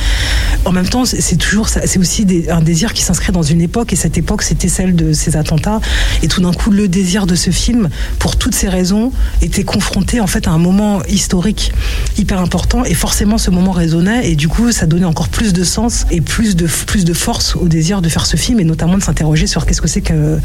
[0.64, 3.96] En même temps, c'est toujours, c'est aussi un désir qui s'inscrit dans une époque et
[3.96, 5.80] cette époque, c'était celle de ces attentats.
[6.22, 7.88] Et tout d'un coup, le désir de ce film,
[8.18, 11.72] pour toutes ces raisons, était confronté en fait à un moment historique
[12.18, 15.64] hyper important et forcément ce moment résonnait et du coup ça donnait encore plus de
[15.64, 18.96] sens et plus de plus de force au désir de faire ce film et notamment
[18.98, 20.38] de s'interroger sur qu'est-ce que c'est que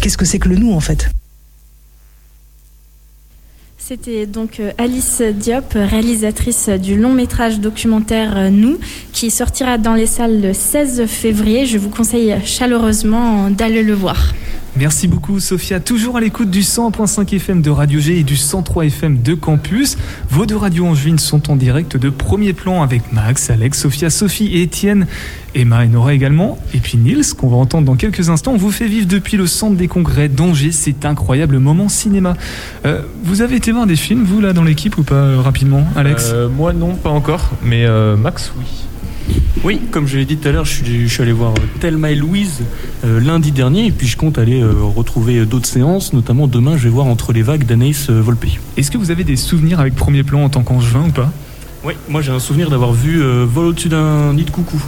[0.00, 1.10] qu'est-ce que c'est que le nous en fait.
[3.90, 8.78] C'était donc euh, Alice Diop, réalisatrice du long métrage documentaire euh, Nous,
[9.12, 11.66] qui sortira dans les salles le 16 février.
[11.66, 14.32] Je vous conseille chaleureusement d'aller le voir.
[14.76, 18.86] Merci beaucoup Sophia, toujours à l'écoute du 100.5 FM de Radio G et du 103
[18.86, 19.98] FM de Campus.
[20.30, 24.46] Vos deux radios angevines sont en direct de premier plan avec Max, Alex, Sophia, Sophie
[24.46, 25.08] et Étienne,
[25.56, 26.56] Emma et Nora également.
[26.72, 29.76] Et puis Nils, qu'on va entendre dans quelques instants, vous fait vivre depuis le centre
[29.76, 32.36] des congrès d'Angers cet incroyable moment cinéma.
[32.86, 35.84] Euh, vous avez été voir des films, vous là dans l'équipe ou pas euh, rapidement,
[35.96, 36.30] Alex?
[36.32, 38.64] Euh, Moi non, pas encore, mais Max, oui.
[39.62, 42.14] Oui, comme je l'ai dit tout à l'heure, je suis, allé voir euh, Thelma et
[42.14, 42.62] Louise
[43.04, 46.84] euh, lundi dernier et puis je compte aller euh, retrouver d'autres séances, notamment demain je
[46.84, 48.46] vais voir Entre les vagues d'Anaïs Volpe.
[48.76, 51.30] Est-ce que vous avez des souvenirs avec premier plan en tant qu'angevin ou pas?
[51.82, 54.78] Oui, moi j'ai un souvenir d'avoir vu euh, Vol au-dessus d'un nid de coucou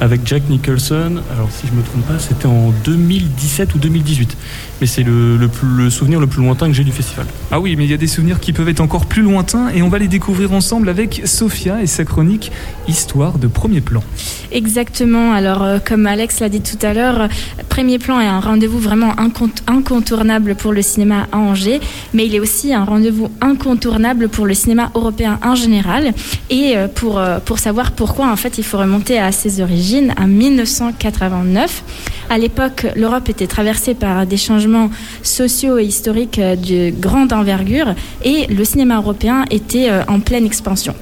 [0.00, 1.14] avec Jack Nicholson.
[1.34, 4.36] Alors si je me trompe pas, c'était en 2017 ou 2018.
[4.80, 7.26] Mais c'est le, le plus- le souvenir le plus lointain que j'ai du festival.
[7.50, 9.82] Ah oui, mais il y a des souvenirs qui peuvent être encore plus lointains et
[9.82, 12.52] on va les découvrir ensemble avec Sophia et sa chronique
[12.86, 14.04] Histoire de premier plan.
[14.52, 15.32] Exactement.
[15.32, 17.28] Alors, euh, comme Alex l'a dit tout à l'heure, euh,
[17.68, 21.80] Premier Plan est un rendez-vous vraiment incont- incontournable pour le cinéma à Angers,
[22.14, 26.12] mais il est aussi un rendez-vous incontournable pour le cinéma européen en général.
[26.50, 30.14] Et euh, pour, euh, pour savoir pourquoi, en fait, il faut remonter à ses origines,
[30.16, 31.82] à 1989.
[32.30, 34.90] À l'époque, l'Europe était traversée par des changements
[35.22, 37.94] sociaux et historiques euh, de grande envergure,
[38.24, 40.94] et le cinéma européen était en pleine expansion.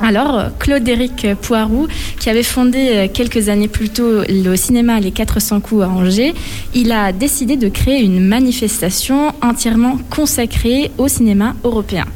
[0.00, 1.86] Alors, Claude-Éric Poiroux,
[2.18, 6.34] qui avait fondé quelques années plus tôt le cinéma Les 400 coups à Angers,
[6.74, 12.06] il a décidé de créer une manifestation entièrement consacrée au cinéma européen.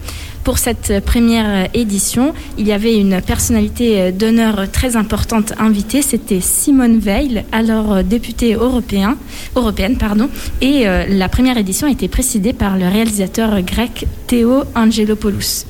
[0.48, 7.00] Pour cette première édition, il y avait une personnalité d'honneur très importante invitée, c'était Simone
[7.00, 9.18] Veil, alors députée européen,
[9.56, 9.98] européenne.
[9.98, 10.30] Pardon,
[10.62, 15.66] et euh, la première édition a été présidée par le réalisateur grec Théo Angelopoulos.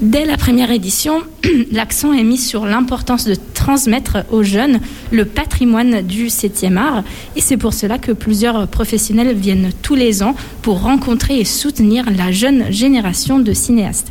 [0.00, 1.20] Dès la première édition,
[1.72, 7.04] l'accent est mis sur l'importance de transmettre aux jeunes le patrimoine du 7e art.
[7.36, 12.06] Et c'est pour cela que plusieurs professionnels viennent tous les ans pour rencontrer et soutenir
[12.16, 14.10] la jeune génération de cinéastes.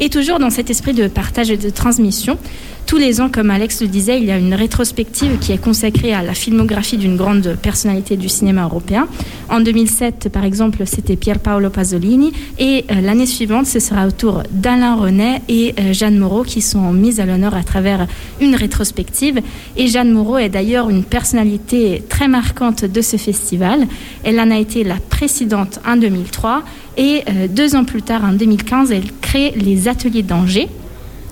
[0.00, 2.36] Et toujours dans cet esprit de partage et de transmission,
[2.86, 6.12] tous les ans, comme Alex le disait, il y a une rétrospective qui est consacrée
[6.12, 9.08] à la filmographie d'une grande personnalité du cinéma européen.
[9.48, 12.32] En 2007, par exemple, c'était Pier Paolo Pasolini.
[12.58, 16.60] Et euh, l'année suivante, ce sera au tour d'Alain Renet et euh, Jeanne Moreau qui
[16.60, 18.06] sont mises à l'honneur à travers
[18.40, 19.40] une rétrospective.
[19.76, 23.86] Et Jeanne Moreau est d'ailleurs une personnalité très marquante de ce festival.
[24.24, 26.62] Elle en a été la présidente en 2003.
[26.96, 30.68] Et euh, deux ans plus tard, en 2015, elle crée les Ateliers d'Angers.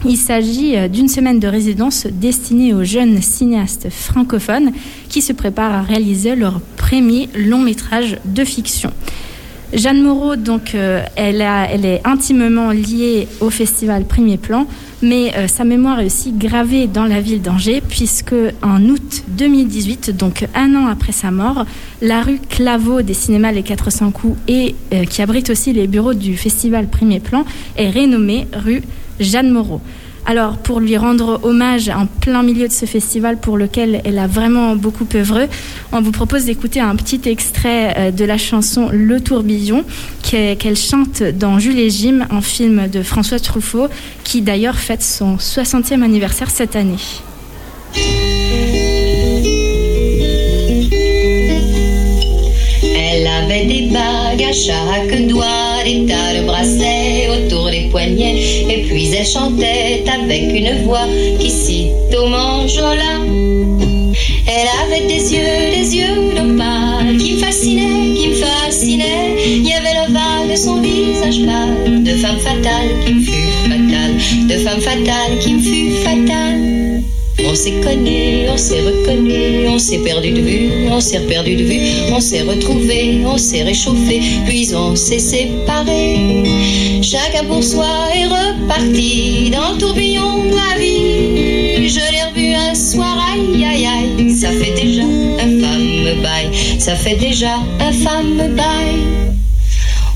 [0.07, 4.73] Il s'agit euh, d'une semaine de résidence destinée aux jeunes cinéastes francophones
[5.11, 8.93] qui se préparent à réaliser leur premier long métrage de fiction.
[9.75, 14.67] Jeanne Moreau, donc, euh, elle, est intimement liée au festival Premier Plan,
[15.03, 20.17] mais euh, sa mémoire est aussi gravée dans la ville d'Angers, puisque en août 2018,
[20.17, 21.67] donc un an après sa mort,
[22.01, 24.75] la rue Claveau des cinémas Les 400 coups et
[25.09, 27.45] qui abrite aussi les bureaux du festival Premier Plan
[27.77, 28.83] est rénommée rue
[29.21, 29.81] Jeanne Moreau.
[30.27, 34.27] Alors, pour lui rendre hommage en plein milieu de ce festival pour lequel elle a
[34.27, 35.49] vraiment beaucoup œuvré,
[35.93, 39.85] on vous propose d'écouter un petit extrait euh, de la chanson Le Tourbillon
[40.23, 43.89] qu'elle chante dans Jules et Jim, un film de François Truffaut,
[44.23, 46.95] qui d'ailleurs fête son 60e anniversaire cette année.
[52.95, 55.47] Elle avait des bagues à chaque doigt,
[55.85, 57.10] des bracelets
[57.99, 61.07] et puis elle chantait avec une voix
[61.39, 63.19] qui cite au manjola.
[64.47, 69.37] Elle avait des yeux, des yeux d'opale qui me fascinaient, qui me fascinaient.
[69.45, 74.49] Il y avait l'ovale de son visage pâle, de femme fatale qui me fut fatale,
[74.49, 76.70] de femme fatale qui me fut fatale.
[77.51, 81.65] On s'est connu, on s'est reconnu, on s'est perdu de vue, on s'est perdu de
[81.65, 81.81] vue,
[82.13, 86.45] on s'est retrouvé, on s'est réchauffé, puis on s'est séparé.
[87.03, 91.89] Chacun pour soi est reparti dans le tourbillon de la vie.
[91.89, 96.95] Je l'ai revu un soir, aïe aïe aïe, ça fait déjà un femme bail, ça
[96.95, 99.20] fait déjà un femme bail.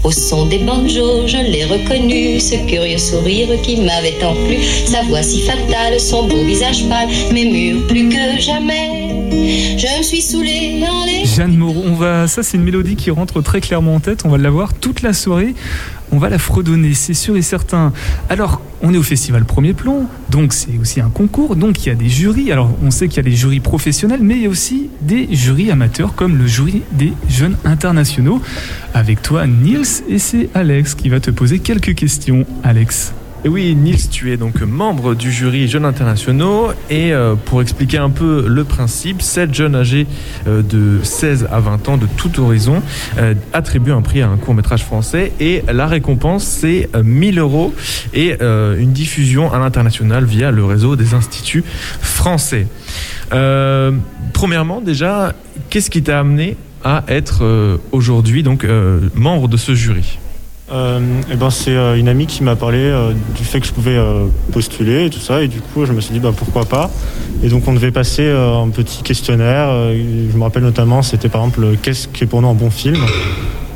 [0.05, 5.01] Au son des banjos, je l'ai reconnu, ce curieux sourire qui m'avait tant plu, sa
[5.03, 9.04] voix si fatale, son beau visage pâle, mes murs plus que jamais.
[9.77, 13.11] Je me suis saoulée dans les Jeanne Moreau, on va, ça c'est une mélodie qui
[13.11, 15.55] rentre très clairement en tête, on va l'avoir toute la soirée,
[16.13, 17.93] on va la fredonner, c'est sûr et certain.
[18.29, 21.93] Alors, on est au festival Premier Plan, donc c'est aussi un concours, donc il y
[21.93, 24.47] a des jurys, alors on sait qu'il y a des jurys professionnels, mais il y
[24.47, 28.41] a aussi des jurys amateurs comme le jury des jeunes internationaux.
[28.93, 32.47] Avec toi Niels, et c'est Alex qui va te poser quelques questions.
[32.63, 33.13] Alex.
[33.47, 36.71] Et oui, Nils, tu es donc membre du jury Jeunes Internationaux.
[36.89, 40.07] Et euh, pour expliquer un peu le principe, sept jeunes âgés
[40.47, 42.81] euh, de 16 à 20 ans de tout horizon
[43.19, 45.31] euh, attribuent un prix à un court métrage français.
[45.41, 47.75] Et la récompense c'est euh, 1000 euros
[48.15, 51.65] et une diffusion à l'international via le réseau des instituts
[52.01, 52.67] français.
[54.33, 55.35] Premièrement, déjà,
[55.69, 58.67] qu'est-ce qui t'a amené à être aujourd'hui donc
[59.15, 60.19] membre de ce jury?
[60.73, 63.73] Euh, eh ben, c'est euh, une amie qui m'a parlé euh, du fait que je
[63.73, 63.99] pouvais
[64.53, 66.91] postuler et tout ça, et du coup je me suis dit bah, pourquoi pas.
[67.43, 69.69] Et donc on devait passer un petit questionnaire.
[69.93, 72.97] je me rappelle notamment, c'était par exemple qu'est-ce qui est pour nous un bon film?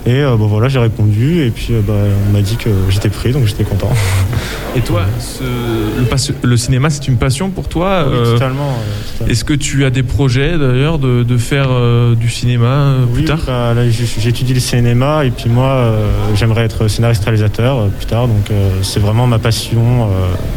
[0.07, 1.92] Et euh, bah, voilà, j'ai répondu, et puis euh, bah,
[2.28, 3.90] on m'a dit que j'étais pris, donc j'étais content.
[4.76, 9.32] Et toi, ce- le, cinéma, c'est une passion pour toi Oui, euh, totalement, euh, totalement.
[9.32, 11.68] Est-ce que tu as des projets d'ailleurs de, de faire
[12.16, 13.40] du cinéma plus Oui, tard?
[13.46, 15.92] bah, j'étudie le cinéma et puis moi
[16.34, 18.51] j'aimerais être scénariste réalisateur plus tard donc
[18.82, 20.09] c'est vraiment ma passion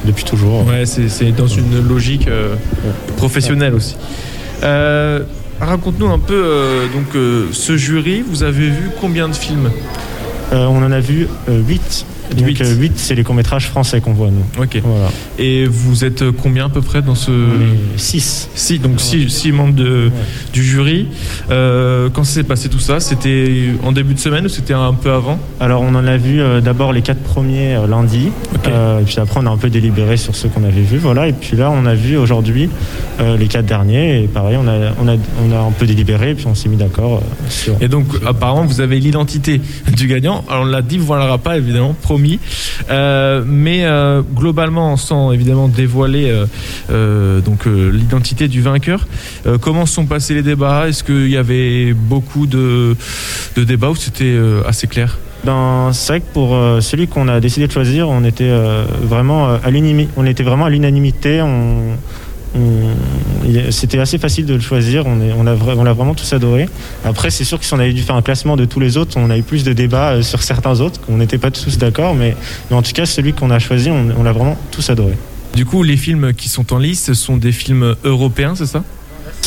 [0.05, 0.67] depuis toujours.
[0.67, 2.27] Ouais, c'est dans une logique
[3.17, 3.95] professionnelle aussi.
[5.61, 8.23] Raconte-nous un peu euh, donc euh, ce jury.
[8.27, 9.69] Vous avez vu combien de films?
[10.51, 12.05] Euh, on en a vu 8.
[12.35, 14.45] Donc 8, c'est les courts-métrages français qu'on voit nous.
[14.61, 14.79] Ok.
[14.83, 15.09] Voilà.
[15.37, 17.31] Et vous êtes combien à peu près dans ce
[17.97, 20.11] 6 6 donc 6 membres de,
[20.53, 21.07] du jury.
[21.49, 22.99] Euh, quand s'est passé tout ça?
[22.99, 25.39] C'était en début de semaine ou c'était un peu avant?
[25.59, 28.29] Alors on en a vu euh, d'abord les quatre premiers euh, lundi,
[28.65, 31.27] et puis après on a un peu délibéré sur ceux qu'on avait vus, voilà.
[31.27, 32.69] Et puis là on a vu aujourd'hui
[33.37, 35.15] les quatre derniers, et pareil on a, on a,
[35.45, 37.75] on a un peu délibéré, et puis on s'est mis d'accord sur.
[37.81, 39.61] Et donc, apparemment, vous avez l'identité
[39.95, 40.43] du gagnant.
[40.49, 42.20] Alors, on l'a dit, vous ne l'aura pas, évidemment, promis.
[42.89, 46.45] Euh, mais euh, globalement, sans évidemment dévoiler
[46.89, 49.07] euh, donc l'identité du vainqueur,
[49.61, 50.87] comment sont passés les débats?
[50.87, 52.95] Est-ce qu'il y avait beaucoup de,
[53.55, 55.17] de débats ou c'était assez clair?
[55.43, 56.49] Ben, c'est vrai que pour
[56.81, 58.51] celui qu'on a décidé de choisir, on était
[59.01, 60.11] vraiment à l'unanimité.
[60.17, 61.41] On était vraiment à l'unanimité.
[63.69, 65.05] C'était assez facile de le choisir.
[65.05, 66.67] On, est, on, a, on l'a vraiment tous adoré.
[67.05, 69.17] Après, c'est sûr que si on avait dû faire un classement de tous les autres,
[69.17, 70.99] on a eu plus de débats euh, sur certains autres.
[71.09, 72.35] On n'était pas tous d'accord, mais,
[72.69, 75.13] mais en tout cas, celui qu'on a choisi, on, on l'a vraiment tous adoré.
[75.55, 78.83] Du coup, les films qui sont en liste ce sont des films européens, c'est ça?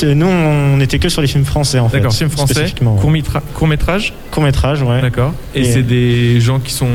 [0.03, 1.99] Nous, on n'était que sur les films français, en fait.
[1.99, 3.01] D'accord, films français, spécifiquement, ouais.
[3.01, 4.13] court, métra- court métrage?
[4.33, 5.01] Court métrage, ouais.
[5.01, 5.33] D'accord.
[5.55, 6.89] Et, Et- c'est des gens qui sont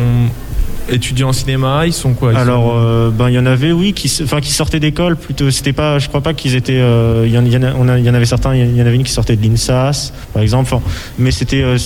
[0.92, 4.12] étudiants en cinéma, ils sont quoi Alors, euh, ben il y en avait, oui, qui,
[4.24, 5.50] enfin, qui sortaient d'école plutôt.
[5.52, 6.80] C'était pas, je crois pas qu'ils étaient.
[6.80, 8.56] euh, Il y, en- y avait certains.
[8.56, 10.74] Il y en avait une qui sortait de l'INSAS, par exemple.
[11.18, 11.78] Mais c'était, euh,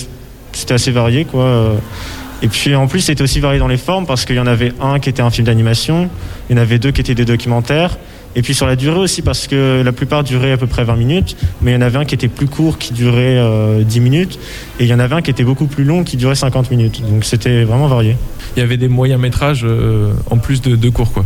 [0.52, 1.74] c'était assez varié, quoi.
[2.42, 4.72] Et puis en plus, c'était aussi varié dans les formes parce qu'il y en avait
[4.80, 6.10] un qui était un film d'animation,
[6.50, 7.96] il y en avait deux qui étaient des documentaires,
[8.36, 10.96] Et puis sur la durée aussi, parce que la plupart duraient à peu près 20
[10.96, 14.00] minutes, mais il y en avait un qui était plus court, qui durait euh, 10
[14.00, 14.38] minutes,
[14.80, 17.02] et il y en avait un qui était beaucoup plus long, qui durait 50 minutes.
[17.08, 18.16] Donc c'était vraiment varié.
[18.56, 21.24] Il y avait des moyens métrages euh, en plus de, de cours, quoi.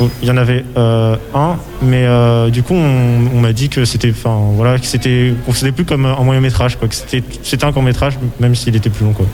[0.00, 3.68] Oh, Il y en avait euh, un, mais euh, du coup on, on m'a dit
[3.68, 6.96] que c'était, enfin voilà, que c'était, qu'on faisait plus comme un moyen métrage, quoi, que
[6.96, 9.26] c'était, c'était un court métrage, même s'il était plus long, quoi.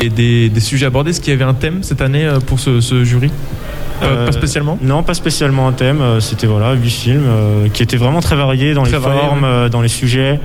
[0.00, 2.60] Et des, des sujets abordés, est-ce qu'il y avait un thème cette année euh, pour
[2.60, 3.30] ce, ce jury?
[4.02, 6.00] Euh, Pas spécialement Non, pas spécialement un thème.
[6.00, 9.20] euh, C'était voilà huit films euh, qui étaient vraiment très variés dans Très les variés,
[9.20, 9.48] formes, ouais.
[9.48, 10.40] euh, dans les sujets,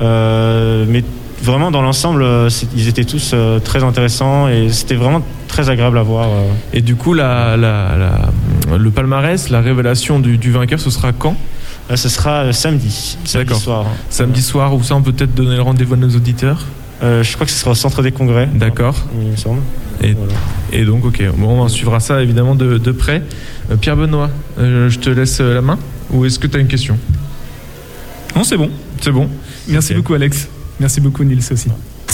[0.00, 1.04] euh, mais
[1.42, 5.98] vraiment dans l'ensemble, euh, ils étaient tous euh, très intéressants et c'était vraiment très agréable
[5.98, 6.26] à voir.
[6.28, 6.42] euh.
[6.72, 11.12] Et du coup, la, la- la- le palmarès, la révélation du, du vainqueur, ce sera
[11.12, 11.36] quand?
[11.90, 13.86] Euh, Ce sera euh, samedi, samedi soir.
[14.10, 16.64] Samedi soir, où ça, on peut peut-être donner le rendez-vous à nos auditeurs?
[17.02, 18.48] Euh, je crois que ce sera au centre des congrès.
[18.52, 18.94] D'accord.
[19.20, 19.60] Il me semble.
[20.02, 20.14] Et,
[20.72, 23.22] et donc, ok, bon, on suivra ça évidemment de, de près.
[23.70, 25.78] Euh, Pierre Benoît, euh, je te laisse la main
[26.10, 26.98] Ou est-ce que tu as une question?
[28.36, 28.70] Non, c'est bon.
[29.00, 29.28] C'est bon?
[29.68, 30.48] Merci beaucoup, Alex.
[30.78, 31.68] Merci beaucoup, Nils aussi.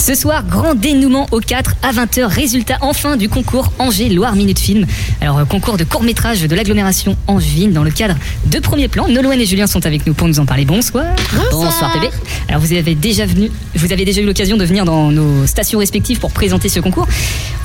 [0.07, 4.85] Ce soir, grand dénouement au 4 à 20h, résultat enfin du concours Angers-Loire Minute Film.
[5.19, 9.09] Alors, euh, concours de court-métrage de l'agglomération angevine dans le cadre de Premier Plan.
[9.09, 10.63] Nolwenn et Julien sont avec nous pour nous en parler.
[10.63, 11.03] Bonsoir.
[11.51, 12.09] Bonsoir, PB.
[12.47, 15.79] Alors, vous avez déjà venu, vous avez déjà eu l'occasion de venir dans nos stations
[15.79, 17.05] respectives pour présenter ce concours.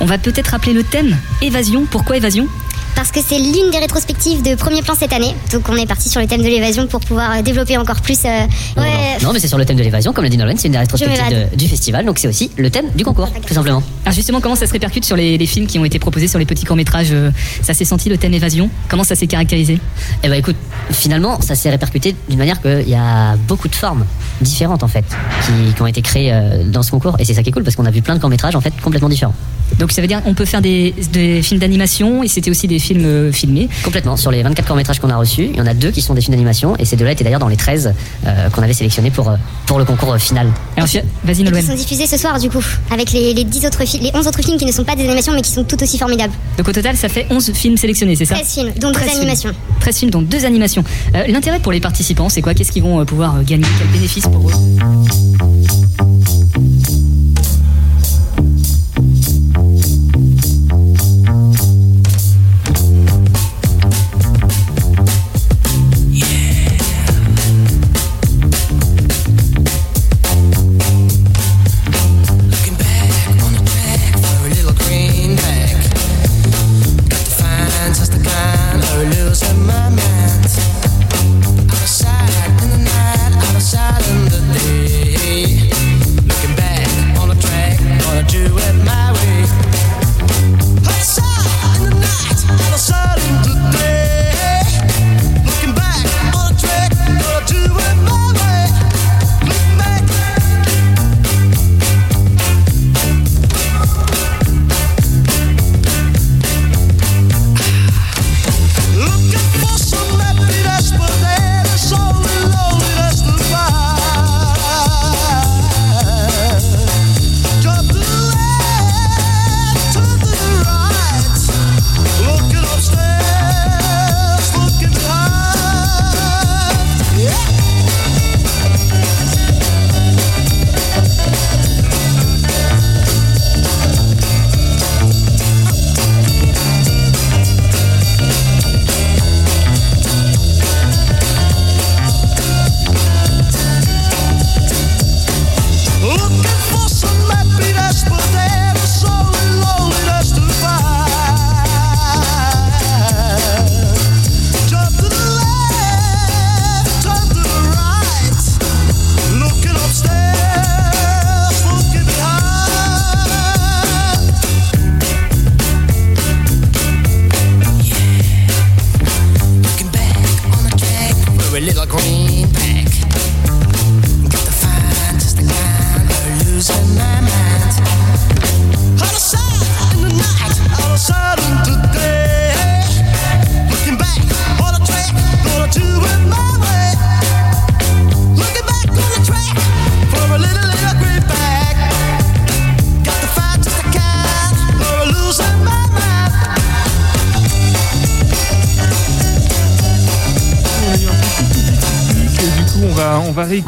[0.01, 1.85] On va peut-être rappeler le thème Évasion.
[1.89, 2.49] Pourquoi évasion?
[2.95, 5.33] Parce que c'est l'une des rétrospectives de premier plan cette année.
[5.51, 8.19] Donc on est parti sur le thème de l'évasion pour pouvoir euh, développer encore plus.
[8.25, 8.45] euh,
[8.77, 10.73] ouais, Non, mais c'est sur le thème de l'évasion, comme l'a dit Nolwenn, c'est une
[10.73, 13.81] des rétrospectives de- du festival, donc c'est aussi le thème du concours, tout simplement.
[14.05, 16.39] Alors justement, comment ça se répercute sur les, les films qui ont été proposés sur
[16.39, 17.31] les petits courts-métrages euh,
[17.61, 18.69] Ça s'est senti le thème évasion?
[18.89, 19.79] Comment ça s'est caractérisé?
[20.23, 20.55] Eh ben écoute,
[20.91, 24.05] finalement, ça s'est répercuté d'une manière qu'il y a beaucoup de formes
[24.41, 25.05] différentes en fait
[25.45, 26.33] qui, qui ont été créées
[26.67, 28.19] dans ce concours et c'est ça qui est cool parce qu'on a vu plein de
[28.19, 29.33] courts métrages en fait complètement différents.
[29.79, 32.79] Donc ça veut dire on peut faire des, des films d'animation et c'était aussi des
[32.83, 34.17] films euh, filmés Complètement.
[34.17, 36.13] Sur les 24 courts métrages qu'on a reçus, il y en a deux qui sont
[36.13, 37.93] des films d'animation et ces deux-là étaient d'ailleurs dans les 13
[38.25, 40.51] euh, qu'on avait sélectionnés pour, euh, pour le concours final.
[40.77, 40.89] Alors
[41.23, 44.11] vas-y et qui sont diffusés ce soir du coup, avec les, les 10 autres les
[44.13, 46.33] 11 autres films qui ne sont pas des animations mais qui sont tout aussi formidables.
[46.57, 49.09] Donc au total, ça fait 11 films sélectionnés, c'est ça 13 films, dont deux 13
[49.09, 49.21] films.
[49.21, 49.51] animations.
[49.79, 50.83] 13 films, dont deux animations.
[51.15, 52.53] Euh, L'intérêt pour les participants, c'est quoi?
[52.53, 53.65] Qu'est-ce qu'ils vont pouvoir gagner?
[53.79, 56.02] Quel bénéfice pour eux?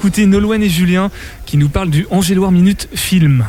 [0.05, 1.09] d'écouter Nolwenn et Julien
[1.47, 3.43] qui nous parlent du Angéloire Minute Film.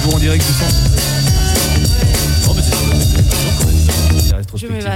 [0.00, 0.44] Toujours en direct
[2.48, 2.54] oh,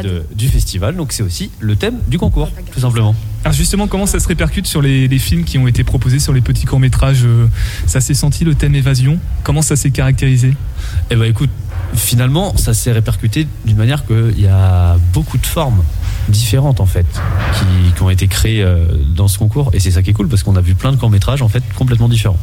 [0.03, 3.14] de, du festival, donc c'est aussi le thème du concours, tout simplement.
[3.45, 6.32] Alors justement, comment ça se répercute sur les, les films qui ont été proposés sur
[6.32, 7.47] les petits courts métrages euh,
[7.87, 9.20] Ça s'est senti le thème évasion?
[9.45, 10.55] Comment ça s'est caractérisé?
[11.11, 11.51] Eh ben écoute,
[11.95, 15.85] finalement, ça s'est répercuté d'une manière qu'il y a beaucoup de formes
[16.29, 17.07] différentes en fait
[17.59, 20.29] qui, qui ont été créées euh, dans ce concours et c'est ça qui est cool
[20.29, 22.39] parce qu'on a vu plein de courts métrages en fait complètement différents.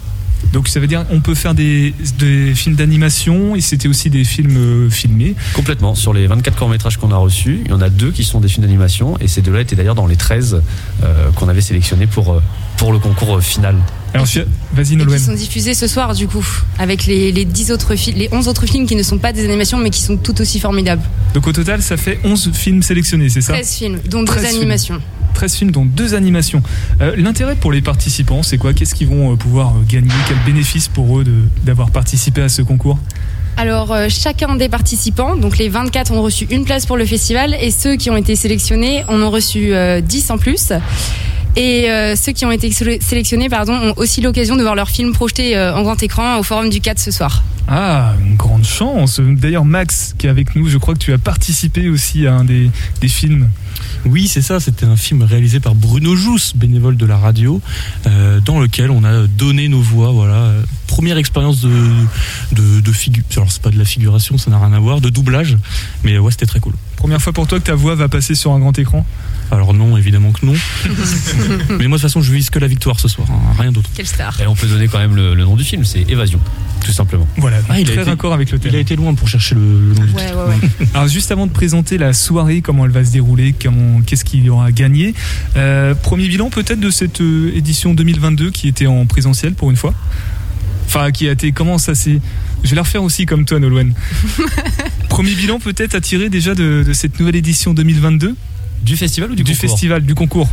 [0.53, 4.23] Donc ça veut dire on peut faire des, des films d'animation et c'était aussi des
[4.23, 5.35] films euh, filmés.
[5.53, 5.95] Complètement.
[5.95, 8.47] Sur les 24 courts-métrages qu'on a reçus, il y en a deux qui sont des
[8.47, 10.61] films d'animation et ces deux-là étaient d'ailleurs dans les 13
[11.03, 12.41] euh, qu'on avait sélectionnés pour,
[12.77, 13.75] pour le concours final.
[14.13, 14.27] Alors
[14.73, 15.17] vas-y Nolwenn.
[15.17, 16.45] qui sont diffusés ce soir du coup,
[16.79, 19.77] avec les, les 10 autres les 11 autres films qui ne sont pas des animations
[19.77, 21.01] mais qui sont tout aussi formidables.
[21.33, 24.45] Donc au total, ça fait 11 films sélectionnés, c'est ça 13 films, dont deux 13
[24.47, 24.57] films.
[24.61, 25.01] animations.
[25.33, 26.61] 13 films dont deux animations.
[26.99, 28.73] Euh, L'intérêt pour les participants, c'est quoi?
[28.73, 30.11] Qu'est-ce qu'ils vont euh, pouvoir euh, gagner?
[30.27, 31.25] Quel bénéfice pour eux
[31.63, 32.99] d'avoir participé à ce concours?
[33.57, 37.55] Alors, euh, chacun des participants, donc les 24 ont reçu une place pour le festival
[37.59, 40.71] et ceux qui ont été sélectionnés en ont reçu euh, 10 en plus.
[41.57, 44.89] Et euh, ceux qui ont été sé- sélectionnés pardon, ont aussi l'occasion de voir leur
[44.89, 47.43] film projeté euh, en grand écran au Forum du 4 ce soir.
[47.67, 49.19] Ah, une grande chance.
[49.19, 52.43] D'ailleurs, Max, qui est avec nous, je crois que tu as participé aussi à un
[52.43, 52.69] des,
[53.01, 53.49] des films.
[54.05, 54.59] Oui, c'est ça.
[54.59, 57.61] C'était un film réalisé par Bruno Jousse, bénévole de la radio,
[58.07, 60.11] euh, dans lequel on a donné nos voix.
[60.11, 60.51] Voilà,
[60.87, 61.69] première expérience de
[62.53, 65.09] de, de figu- Alors c'est pas de la figuration, ça n'a rien à voir, de
[65.09, 65.57] doublage.
[66.03, 66.73] Mais ouais, c'était très cool.
[66.97, 69.05] Première fois pour toi que ta voix va passer sur un grand écran?
[69.51, 70.53] Alors non, évidemment que non.
[71.77, 73.89] Mais moi de toute façon, je vise que la victoire ce soir, hein, rien d'autre.
[73.93, 76.39] Quelle star Et on peut donner quand même le, le nom du film, c'est Évasion,
[76.85, 77.27] tout simplement.
[77.37, 78.71] Voilà, Ah, il a très été- raccord avec le thème.
[78.73, 80.47] Il a été loin pour chercher le, le nom du titre.
[80.47, 80.87] ouais, ouais.
[80.93, 84.43] Alors juste avant de présenter la soirée, comment elle va se dérouler, comment, qu'est-ce qu'il
[84.45, 85.13] y aura à gagner,
[85.57, 89.77] euh, premier bilan peut-être de cette euh, édition 2022 qui était en présentiel pour une
[89.77, 89.93] fois?
[90.87, 92.19] Enfin, qui a été comment ça s'est.
[92.63, 93.93] Je vais la refaire aussi comme toi, Nolwenn.
[95.09, 98.35] premier bilan peut-être à tirer déjà de, de cette nouvelle édition 2022
[98.81, 100.47] Du festival ou du, du concours festival, du concours,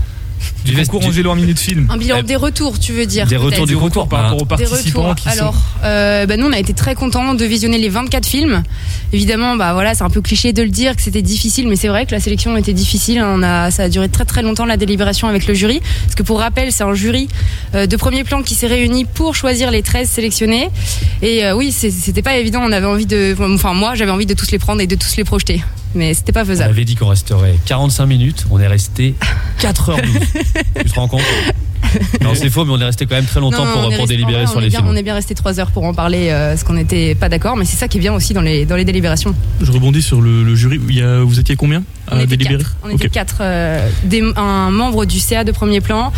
[0.65, 1.89] du, Du concours fest- Angers Loire Minute Film.
[1.91, 4.65] Un bilan des retours, tu veux dire Des retours du concours par rapport aux Des
[4.65, 5.15] participants retours.
[5.17, 5.43] qui sont.
[5.43, 8.63] Alors, euh, bah, nous, on a été très contents de visionner les 24 films.
[9.13, 11.89] Évidemment, bah voilà, c'est un peu cliché de le dire que c'était difficile, mais c'est
[11.89, 13.23] vrai que la sélection était difficile.
[13.25, 15.81] On a, ça a duré très très longtemps la délibération avec le jury.
[16.05, 17.29] Parce que pour rappel, c'est un jury
[17.75, 20.69] euh, de premier plan qui s'est réuni pour choisir les 13 sélectionnés.
[21.23, 22.61] Et euh, oui, c'était pas évident.
[22.63, 25.17] On avait envie de, enfin moi, j'avais envie de tous les prendre et de tous
[25.17, 25.63] les projeter,
[25.95, 26.71] mais c'était pas On faisable.
[26.71, 29.15] avait dit qu'on resterait 45 minutes, on est resté
[29.61, 30.03] 4h12.
[30.85, 31.23] tu te rends compte?
[32.23, 34.47] Non, c'est faux, mais on est resté quand même très longtemps Non, pour, pour délibérer
[34.47, 34.91] sur les bien, films.
[34.91, 37.57] On est bien resté 3 heures pour en parler, euh, parce qu'on n'était pas d'accord,
[37.57, 39.35] mais c'est ça qui est bien aussi dans les, dans les délibérations.
[39.63, 40.81] Je rebondis sur le, le jury.
[40.89, 42.77] Il y a, vous étiez combien à délibérer quatre.
[42.85, 43.37] On était quatre.
[43.41, 46.13] euh, des- un membre du CA de premier plan,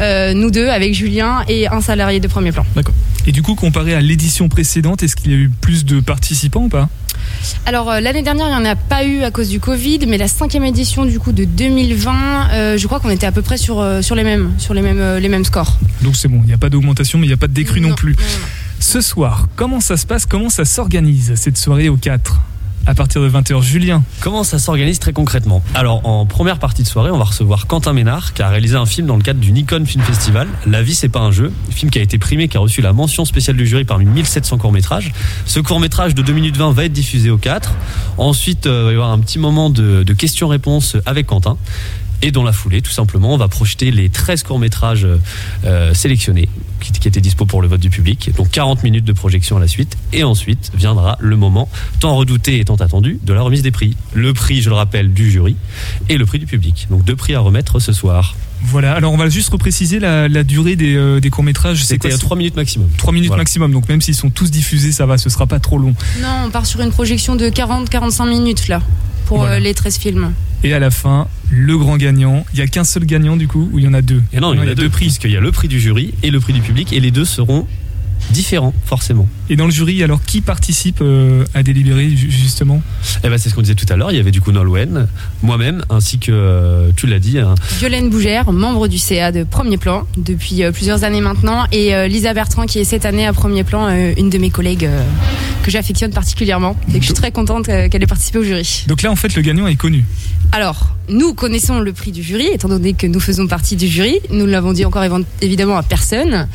[0.00, 2.64] euh, nous deux avec Julien et un salarié de premier plan.
[2.76, 2.94] D'accord.
[3.26, 6.64] Et du coup, comparé à l'édition précédente, est-ce qu'il y a eu plus de participants
[6.64, 6.88] ou pas?
[7.66, 10.18] Alors euh, l'année dernière, il n'y en a pas eu à cause du Covid, mais
[10.18, 13.56] la cinquième édition du coup de 2020, euh, je crois qu'on était à peu près
[13.56, 15.76] sur, sur les mêmes, sur les mêmes, euh, les mêmes scores.
[16.02, 17.80] Donc c'est bon, il n'y a pas d'augmentation, mais il n'y a pas de décrue
[17.80, 18.16] non, plus.
[18.80, 22.40] Ce soir, comment ça se passe Comment ça s'organise cette soirée au 4
[22.86, 24.02] À partir de 20h, Julien?
[24.20, 25.62] Comment ça s'organise très concrètement?
[25.74, 28.86] Alors, en première partie de soirée, on va recevoir Quentin Ménard, qui a réalisé un
[28.86, 30.48] film dans le cadre du Nikon Film Festival.
[30.66, 31.52] La vie, c'est pas un jeu.
[31.70, 34.58] Film qui a été primé, qui a reçu la mention spéciale du jury parmi 1700
[34.58, 35.12] courts-métrages.
[35.46, 37.72] Ce court-métrage de 2 minutes 20 va être diffusé au 4.
[38.18, 41.56] Ensuite, euh, il va y avoir un petit moment de, de questions-réponses avec Quentin.
[42.26, 45.06] Et dans la foulée, tout simplement, on va projeter les 13 courts-métrages
[45.66, 46.48] euh, sélectionnés
[46.80, 48.30] qui, qui étaient dispo pour le vote du public.
[48.34, 49.98] Donc 40 minutes de projection à la suite.
[50.14, 51.68] Et ensuite viendra le moment
[52.00, 53.94] tant redouté et tant attendu de la remise des prix.
[54.14, 55.54] Le prix, je le rappelle, du jury
[56.08, 56.86] et le prix du public.
[56.88, 58.34] Donc deux prix à remettre ce soir.
[58.66, 61.80] Voilà, alors on va juste repréciser la, la durée des, euh, des courts-métrages.
[61.80, 62.88] C'est C'était à c'est 3 minutes maximum.
[62.96, 63.42] 3 minutes Voilà.
[63.42, 65.94] maximum, donc même s'ils sont tous diffusés, ça va, ce sera pas trop long.
[66.22, 68.80] Non, on part sur une projection de 40-45 minutes là,
[69.26, 69.54] pour Voilà.
[69.56, 70.32] euh, les 13 films.
[70.62, 72.44] Et à la fin, le grand gagnant.
[72.52, 74.22] Il n'y a qu'un seul gagnant du coup, ou il y en a deux?
[74.32, 76.14] Et non, il y en a deux prix, puisqu'il y a le prix du jury
[76.22, 77.66] et le prix du public, et les deux seront
[78.30, 79.28] différents, forcément.
[79.50, 82.82] Et dans le jury, alors qui participe euh, à délibérer ju- justement?
[83.22, 84.10] Eh ben, c'est ce qu'on disait tout à l'heure.
[84.10, 85.06] Il y avait du coup Nolwenn,
[85.42, 89.76] moi-même, ainsi que, euh, tu l'as dit, un, Violaine Bougère, membre du CA de premier
[89.76, 93.32] plan depuis euh, plusieurs années maintenant, et euh, Lisa Bertrand qui est cette année à
[93.32, 95.02] premier plan, euh, une de mes collègues euh,
[95.62, 98.84] que j'affectionne particulièrement et que je suis très contente euh, qu'elle ait participé au jury.
[98.86, 100.04] Donc là, en fait, le gagnant est connu.
[100.52, 104.20] Alors, nous connaissons le prix du jury, étant donné que nous faisons partie du jury.
[104.30, 105.02] Nous ne l'avons dit encore
[105.42, 106.48] évidemment à personne.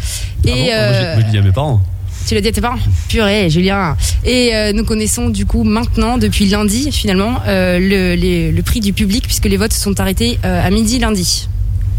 [0.46, 1.82] Et Ah bon Moi, euh, je- dis à mes parents.
[2.28, 2.78] tu l'as dit à tes parents
[3.08, 3.96] Purée, Julien.
[4.24, 8.80] Et euh, nous connaissons du coup maintenant, depuis lundi finalement, euh, le, les- le prix
[8.80, 11.48] du public, puisque les votes sont arrêtés euh, à midi lundi.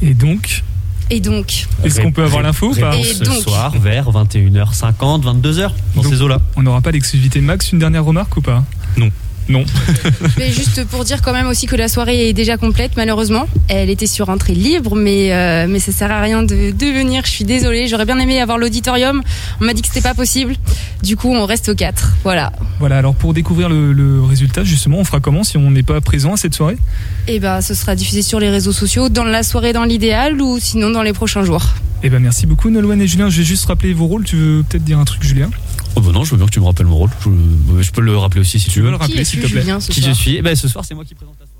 [0.02, 0.62] Et donc,
[1.10, 5.22] Et donc, est-ce qu'on peut avoir l'info ou pas Et ce donc soir vers 21h50,
[5.24, 6.38] 22h, dans Donc, ces eaux-là.
[6.56, 8.64] On n'aura pas l'exclusivité max, une dernière remarque ou pas?
[8.96, 9.10] Non.
[9.50, 9.64] Non.
[10.38, 13.48] Mais juste pour dire quand même aussi que la soirée est déjà complète, malheureusement.
[13.68, 17.22] Elle était sur entrée libre, mais, euh, mais ça sert à rien de, de venir.
[17.24, 17.88] Je suis désolée.
[17.88, 19.22] J'aurais bien aimé avoir l'auditorium.
[19.60, 20.54] On m'a dit que c'était pas possible.
[21.02, 22.12] Du coup, on reste aux quatre.
[22.22, 22.52] Voilà.
[22.78, 26.00] Voilà, alors pour découvrir le, le résultat, justement, on fera comment si on n'est pas
[26.00, 26.78] présent à cette soirée?
[27.26, 30.58] Et ben, ce sera diffusé sur les réseaux sociaux, dans la soirée dans l'idéal ou
[30.60, 31.64] sinon dans les prochains jours.
[32.02, 33.28] Eh ben merci beaucoup Nolwenn et Julien.
[33.28, 34.24] Je vais juste rappeler vos rôles.
[34.24, 35.50] Tu veux peut-être dire un truc, Julien?
[35.96, 37.10] Oh bah non, je veux bien que tu me rappelles mon rôle.
[37.24, 38.90] Je, je peux le rappeler aussi si tu, veux.
[38.90, 39.60] le rappeler, s'il te plaît.
[39.62, 41.46] Julien, ce Qui soir je suis Eh ben ce soir, c'est moi qui présente la
[41.46, 41.56] soirée.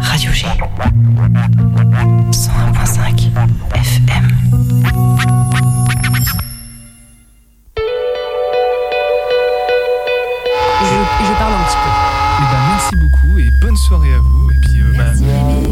[0.00, 0.46] Radio G.
[2.32, 3.30] 101.5
[3.74, 4.28] FM.
[10.80, 10.84] Je,
[11.24, 11.90] je parle un petit peu.
[12.40, 14.50] Eh ben merci beaucoup et bonne soirée à vous.
[14.50, 15.12] Et puis euh, bah,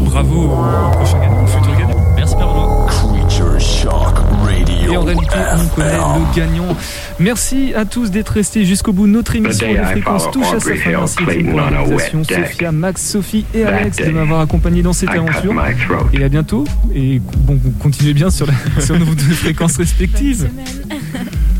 [0.09, 2.13] bravo au prochain gagnant, au futur gagnant.
[2.15, 2.47] Merci Père
[2.87, 3.27] Benoît.
[3.27, 4.91] Creature Shock Radio.
[4.91, 6.77] Et en réalité, on connaît le gagnant.
[7.19, 9.07] Merci à tous d'être restés jusqu'au bout.
[9.07, 10.91] Notre émission de fréquence touche à sa fin.
[10.91, 12.23] Merci pour la réalisation.
[12.23, 15.53] Sophia, Max, Sophie et Alex de m'avoir accompagné dans cette aventure.
[16.13, 16.65] Et à bientôt.
[16.93, 20.49] Et bon, continuez bien sur, la, sur nos deux fréquences respectives.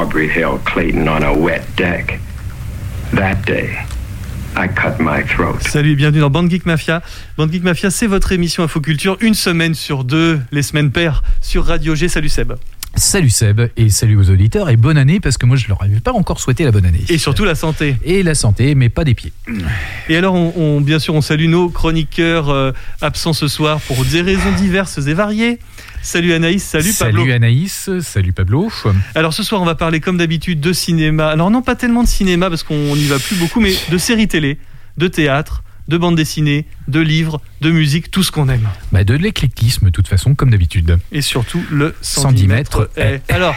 [0.00, 2.20] Aubrey Hill Clayton on a wet deck,
[3.16, 3.70] that day,
[4.56, 5.58] I cut my throat.
[5.60, 7.02] Salut et bienvenue dans Band Geek Mafia.
[7.36, 11.64] Band Geek Mafia, c'est votre émission Infoculture, une semaine sur deux, les semaines paires, sur
[11.66, 12.08] Radio G.
[12.08, 12.52] Salut Seb.
[12.94, 15.98] Salut Seb et salut aux auditeurs et bonne année parce que moi je leur avais
[16.00, 17.02] pas encore souhaité la bonne année.
[17.08, 17.96] Et surtout la santé.
[18.04, 19.32] Et la santé, mais pas des pieds.
[20.08, 22.70] Et alors, on, on- bien sûr, on salue nos chroniqueurs euh,
[23.00, 25.58] absents ce soir pour des raisons diverses et variées.
[26.08, 27.18] Salut Anaïs, salut, Pablo.
[27.18, 28.72] Salut Anaïs, salut Pablo.
[29.14, 31.28] Alors ce soir, on va parler comme d'habitude de cinéma.
[31.28, 34.26] Alors non, pas tellement de cinéma parce qu'on n'y va plus beaucoup, mais de séries
[34.26, 34.56] télé,
[34.96, 38.66] de théâtre, de bande dessinée, de livres, de musique, tout ce qu'on aime.
[38.90, 40.98] Bah de l'éclectisme de toute façon comme d'habitude.
[41.12, 42.90] Et surtout le 110, 110 mètres.
[43.28, 43.54] Alors,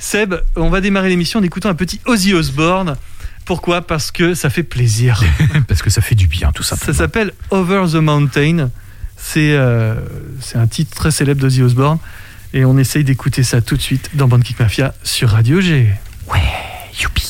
[0.00, 2.96] Seb, on va démarrer l'émission en écoutant un petit Ozzy Osbourne.
[3.44, 3.80] Pourquoi?
[3.80, 5.22] Parce que ça fait plaisir.
[5.68, 6.74] Parce que ça fait du bien tout ça.
[6.74, 8.70] Ça s'appelle Over the Mountain.
[9.24, 9.94] C'est euh,
[10.40, 11.98] c'est un titre très célèbre d'Ozzy Osbourne.
[12.54, 15.88] Et on essaye d'écouter ça tout de suite dans Band Kick Mafia sur Radio G.
[16.30, 16.40] Ouais,
[17.00, 17.22] youpi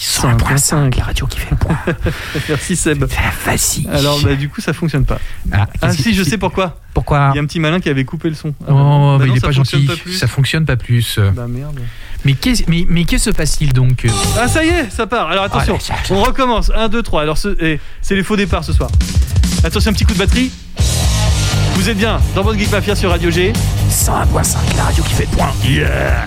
[0.00, 1.78] 101.5, la radio qui fait le point.
[2.48, 3.04] Merci Seb.
[3.46, 3.86] Vas-y.
[3.88, 5.18] Alors bah, du coup ça fonctionne pas.
[5.52, 6.80] Ah, Ah si, je sais pourquoi.
[6.94, 8.52] Pourquoi Il y a un petit malin qui avait coupé le son.
[8.66, 9.86] Ah, Oh, bah mais non, il est pas gentil.
[9.86, 11.18] pas ça fonctionne pas plus.
[11.36, 11.78] Bah merde.
[12.24, 14.04] Mais qu'est-ce mais, mais que se passe-t-il donc
[14.38, 15.28] Ah ça y est, ça part.
[15.30, 15.78] Alors attention,
[16.10, 16.72] Oh, on recommence.
[16.74, 17.22] 1, 2, 3.
[17.22, 18.90] Alors ce- eh, c'est les faux départs ce soir.
[19.62, 20.50] Attention, un petit coup de batterie.
[21.74, 23.52] Vous êtes bien dans votre Geek Mafia sur Radio G.
[23.90, 25.52] 101.5, la radio qui fait point.
[25.64, 26.26] Yeah